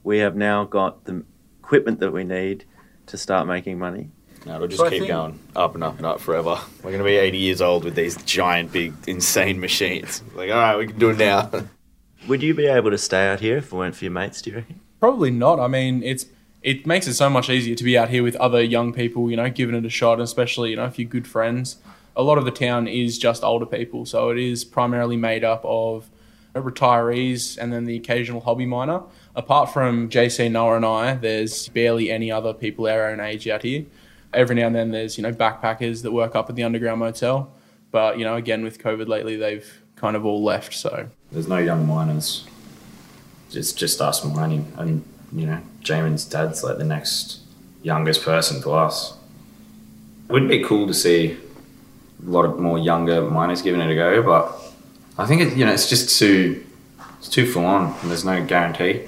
we 0.03 0.19
have 0.19 0.35
now 0.35 0.63
got 0.63 1.05
the 1.05 1.25
equipment 1.61 1.99
that 1.99 2.11
we 2.11 2.23
need 2.23 2.65
to 3.09 3.17
start 3.17 3.47
making 3.47 3.77
money? 3.77 4.09
No, 4.45 4.55
it'll 4.55 4.67
just 4.67 4.79
So 4.79 4.89
keep 4.89 4.99
think- 4.99 5.07
going 5.09 5.39
up 5.55 5.75
and 5.75 5.83
up 5.83 5.97
and 5.97 6.05
up 6.05 6.19
forever. 6.21 6.57
We're 6.77 6.91
going 6.91 6.99
to 6.99 7.03
be 7.03 7.17
80 7.17 7.37
years 7.37 7.61
old 7.61 7.83
with 7.83 7.95
these 7.95 8.15
giant, 8.23 8.71
big, 8.71 8.93
insane 9.05 9.59
machines. 9.59 10.23
Like, 10.33 10.49
all 10.49 10.57
right, 10.57 10.77
we 10.77 10.87
can 10.87 10.97
do 10.97 11.09
it 11.09 11.17
now. 11.17 11.49
Would 12.27 12.41
you 12.41 12.53
be 12.53 12.65
able 12.67 12.91
to 12.91 12.97
stay 12.97 13.27
out 13.27 13.39
here 13.41 13.57
if 13.57 13.65
it 13.67 13.73
weren't 13.73 13.95
for 13.95 14.05
your 14.05 14.11
mates? 14.13 14.41
Do 14.41 14.49
you 14.51 14.55
reckon? 14.57 14.79
probably 14.99 15.31
not 15.31 15.61
i 15.61 15.67
mean 15.67 16.03
it's 16.03 16.25
it 16.61 16.85
makes 16.85 17.07
it 17.07 17.13
so 17.13 17.29
much 17.29 17.49
easier 17.49 17.73
to 17.73 17.85
be 17.85 17.97
out 17.97 18.09
here 18.09 18.21
with 18.21 18.35
other 18.35 18.61
young 18.61 18.91
people 18.91 19.31
you 19.31 19.37
know 19.37 19.49
giving 19.49 19.73
it 19.73 19.85
a 19.85 19.89
shot 19.89 20.19
especially 20.19 20.71
you 20.71 20.75
know 20.75 20.83
if 20.83 20.99
you're 20.99 21.07
good 21.07 21.25
friends 21.25 21.77
a 22.17 22.21
lot 22.21 22.37
of 22.37 22.43
the 22.43 22.51
town 22.51 22.85
is 22.85 23.17
just 23.17 23.41
older 23.41 23.65
people 23.65 24.05
so 24.05 24.29
it 24.29 24.37
is 24.37 24.65
primarily 24.65 25.15
made 25.15 25.41
up 25.45 25.63
of 25.63 26.09
retirees, 26.53 27.57
and 27.57 27.71
then 27.71 27.85
the 27.85 27.95
occasional 27.95 28.41
hobby 28.41 28.65
miner. 28.65 29.01
Apart 29.39 29.71
from 29.71 30.09
JC, 30.09 30.51
Noah, 30.51 30.75
and 30.75 30.85
I, 30.85 31.13
there's 31.13 31.69
barely 31.69 32.11
any 32.11 32.29
other 32.29 32.53
people 32.53 32.87
our 32.87 33.09
own 33.09 33.21
age 33.21 33.47
out 33.47 33.63
here. 33.63 33.85
Every 34.33 34.53
now 34.53 34.67
and 34.67 34.75
then, 34.75 34.91
there's 34.91 35.17
you 35.17 35.21
know 35.23 35.31
backpackers 35.31 36.01
that 36.01 36.11
work 36.11 36.35
up 36.35 36.49
at 36.49 36.57
the 36.57 36.63
underground 36.63 36.99
motel, 36.99 37.49
but 37.89 38.19
you 38.19 38.25
know 38.25 38.35
again 38.35 38.65
with 38.65 38.79
COVID 38.79 39.07
lately, 39.07 39.37
they've 39.37 39.81
kind 39.95 40.17
of 40.17 40.25
all 40.25 40.43
left. 40.43 40.73
So 40.73 41.07
There's 41.31 41.47
no 41.47 41.57
young 41.57 41.87
miners. 41.87 42.45
It's 43.53 43.71
just 43.71 44.01
us 44.01 44.25
mining, 44.25 44.73
and 44.75 45.05
you 45.31 45.45
know, 45.45 45.61
Jamin's 45.83 46.25
dad's 46.25 46.61
like 46.61 46.77
the 46.77 46.83
next 46.83 47.39
youngest 47.81 48.23
person 48.23 48.61
to 48.63 48.71
us. 48.71 49.15
It 50.27 50.33
would 50.33 50.49
be 50.49 50.61
cool 50.65 50.85
to 50.85 50.93
see 50.93 51.37
a 52.21 52.29
lot 52.29 52.43
of 52.43 52.59
more 52.59 52.77
younger 52.77 53.21
miners 53.21 53.61
giving 53.61 53.79
it 53.79 53.89
a 53.89 53.95
go, 53.95 54.21
but 54.21 54.53
I 55.17 55.25
think 55.25 55.43
it, 55.43 55.55
you 55.55 55.63
know 55.65 55.71
it's 55.71 55.89
just 55.89 56.19
too 56.19 56.65
it's 57.19 57.29
too 57.29 57.49
full 57.49 57.65
on, 57.65 57.95
and 58.01 58.11
there's 58.11 58.25
no 58.25 58.45
guarantee. 58.45 59.05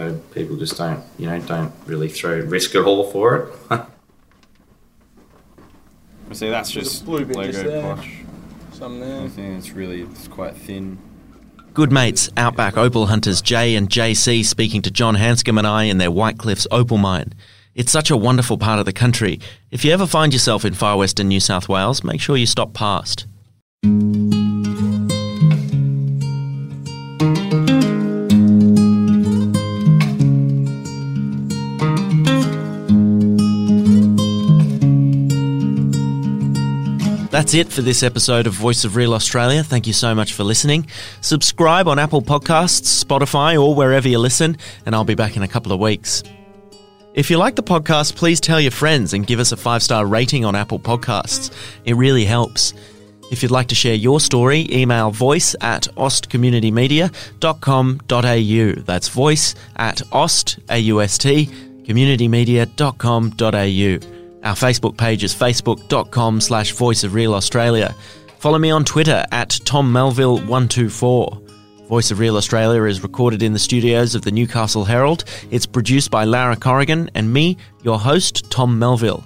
So 0.00 0.18
people 0.32 0.56
just 0.56 0.78
don't 0.78 1.04
you 1.18 1.26
know 1.26 1.38
don't 1.40 1.74
really 1.84 2.08
throw 2.08 2.40
risk 2.40 2.74
at 2.74 2.84
all 2.84 3.10
for 3.10 3.52
it. 3.68 3.86
See, 6.32 6.48
that's 6.48 6.70
just 6.70 7.04
blue 7.04 7.26
bit 7.26 7.36
Lego 7.36 7.52
just 7.52 7.64
there. 7.64 7.82
plush. 7.82 8.22
some 8.72 9.02
I 9.02 9.28
think 9.28 9.58
it's 9.58 9.72
really 9.72 10.00
it's 10.00 10.26
quite 10.26 10.56
thin. 10.56 10.96
Good 11.74 11.92
mates, 11.92 12.30
Outback 12.38 12.78
Opal 12.78 13.08
Hunters 13.08 13.42
Jay 13.42 13.76
and 13.76 13.90
JC 13.90 14.42
speaking 14.42 14.80
to 14.82 14.90
John 14.90 15.16
Hanscom 15.16 15.58
and 15.58 15.66
I 15.66 15.82
in 15.82 15.98
their 15.98 16.10
White 16.10 16.38
Cliffs 16.38 16.66
opal 16.70 16.96
mine. 16.96 17.34
It's 17.74 17.92
such 17.92 18.10
a 18.10 18.16
wonderful 18.16 18.56
part 18.56 18.78
of 18.78 18.86
the 18.86 18.94
country. 18.94 19.38
If 19.70 19.84
you 19.84 19.92
ever 19.92 20.06
find 20.06 20.32
yourself 20.32 20.64
in 20.64 20.72
far 20.72 20.96
western 20.96 21.28
New 21.28 21.40
South 21.40 21.68
Wales, 21.68 22.02
make 22.02 22.22
sure 22.22 22.38
you 22.38 22.46
stop 22.46 22.72
past. 22.72 23.26
That's 37.50 37.66
it 37.66 37.72
for 37.72 37.82
this 37.82 38.04
episode 38.04 38.46
of 38.46 38.52
Voice 38.52 38.84
of 38.84 38.94
Real 38.94 39.12
Australia. 39.12 39.64
Thank 39.64 39.88
you 39.88 39.92
so 39.92 40.14
much 40.14 40.34
for 40.34 40.44
listening. 40.44 40.86
Subscribe 41.20 41.88
on 41.88 41.98
Apple 41.98 42.22
Podcasts, 42.22 43.04
Spotify, 43.04 43.60
or 43.60 43.74
wherever 43.74 44.06
you 44.06 44.20
listen, 44.20 44.56
and 44.86 44.94
I'll 44.94 45.02
be 45.02 45.16
back 45.16 45.36
in 45.36 45.42
a 45.42 45.48
couple 45.48 45.72
of 45.72 45.80
weeks. 45.80 46.22
If 47.12 47.28
you 47.28 47.38
like 47.38 47.56
the 47.56 47.64
podcast, 47.64 48.14
please 48.14 48.38
tell 48.38 48.60
your 48.60 48.70
friends 48.70 49.14
and 49.14 49.26
give 49.26 49.40
us 49.40 49.50
a 49.50 49.56
five 49.56 49.82
star 49.82 50.06
rating 50.06 50.44
on 50.44 50.54
Apple 50.54 50.78
Podcasts. 50.78 51.50
It 51.84 51.94
really 51.94 52.24
helps. 52.24 52.72
If 53.32 53.42
you'd 53.42 53.50
like 53.50 53.66
to 53.68 53.74
share 53.74 53.96
your 53.96 54.20
story, 54.20 54.68
email 54.70 55.10
voice 55.10 55.56
at 55.60 55.88
austcommunitymedia.com.au. 55.96 58.82
That's 58.82 59.08
voice 59.08 59.54
at 59.74 60.02
aust, 60.12 60.60
A-U-S-T, 60.68 61.46
communitymedia.com.au. 61.82 64.19
Our 64.42 64.54
Facebook 64.54 64.96
page 64.96 65.22
is 65.22 65.34
facebook.com 65.34 66.40
slash 66.40 66.72
voice 66.72 67.04
of 67.04 67.14
real 67.14 67.34
Australia. 67.34 67.94
Follow 68.38 68.58
me 68.58 68.70
on 68.70 68.84
Twitter 68.84 69.24
at 69.32 69.60
Tom 69.64 69.92
Melville124. 69.92 71.48
Voice 71.88 72.10
of 72.12 72.20
Real 72.20 72.36
Australia 72.36 72.84
is 72.84 73.02
recorded 73.02 73.42
in 73.42 73.52
the 73.52 73.58
studios 73.58 74.14
of 74.14 74.22
the 74.22 74.30
Newcastle 74.30 74.84
Herald. 74.84 75.24
It's 75.50 75.66
produced 75.66 76.10
by 76.10 76.24
Lara 76.24 76.56
Corrigan 76.56 77.10
and 77.14 77.32
me, 77.32 77.56
your 77.82 77.98
host, 77.98 78.48
Tom 78.50 78.78
Melville. 78.78 79.24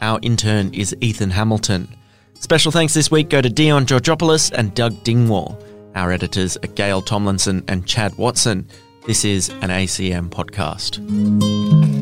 Our 0.00 0.20
intern 0.22 0.72
is 0.72 0.96
Ethan 1.00 1.30
Hamilton. 1.30 1.88
Special 2.34 2.70
thanks 2.70 2.94
this 2.94 3.10
week 3.10 3.28
go 3.28 3.42
to 3.42 3.50
Dion 3.50 3.84
Georgopoulos 3.84 4.52
and 4.52 4.72
Doug 4.74 5.02
Dingwall. 5.02 5.60
Our 5.96 6.12
editors 6.12 6.56
are 6.58 6.68
Gail 6.68 7.02
Tomlinson 7.02 7.64
and 7.66 7.84
Chad 7.84 8.16
Watson. 8.16 8.68
This 9.06 9.24
is 9.24 9.48
an 9.48 9.70
ACM 9.70 10.28
podcast. 10.28 11.97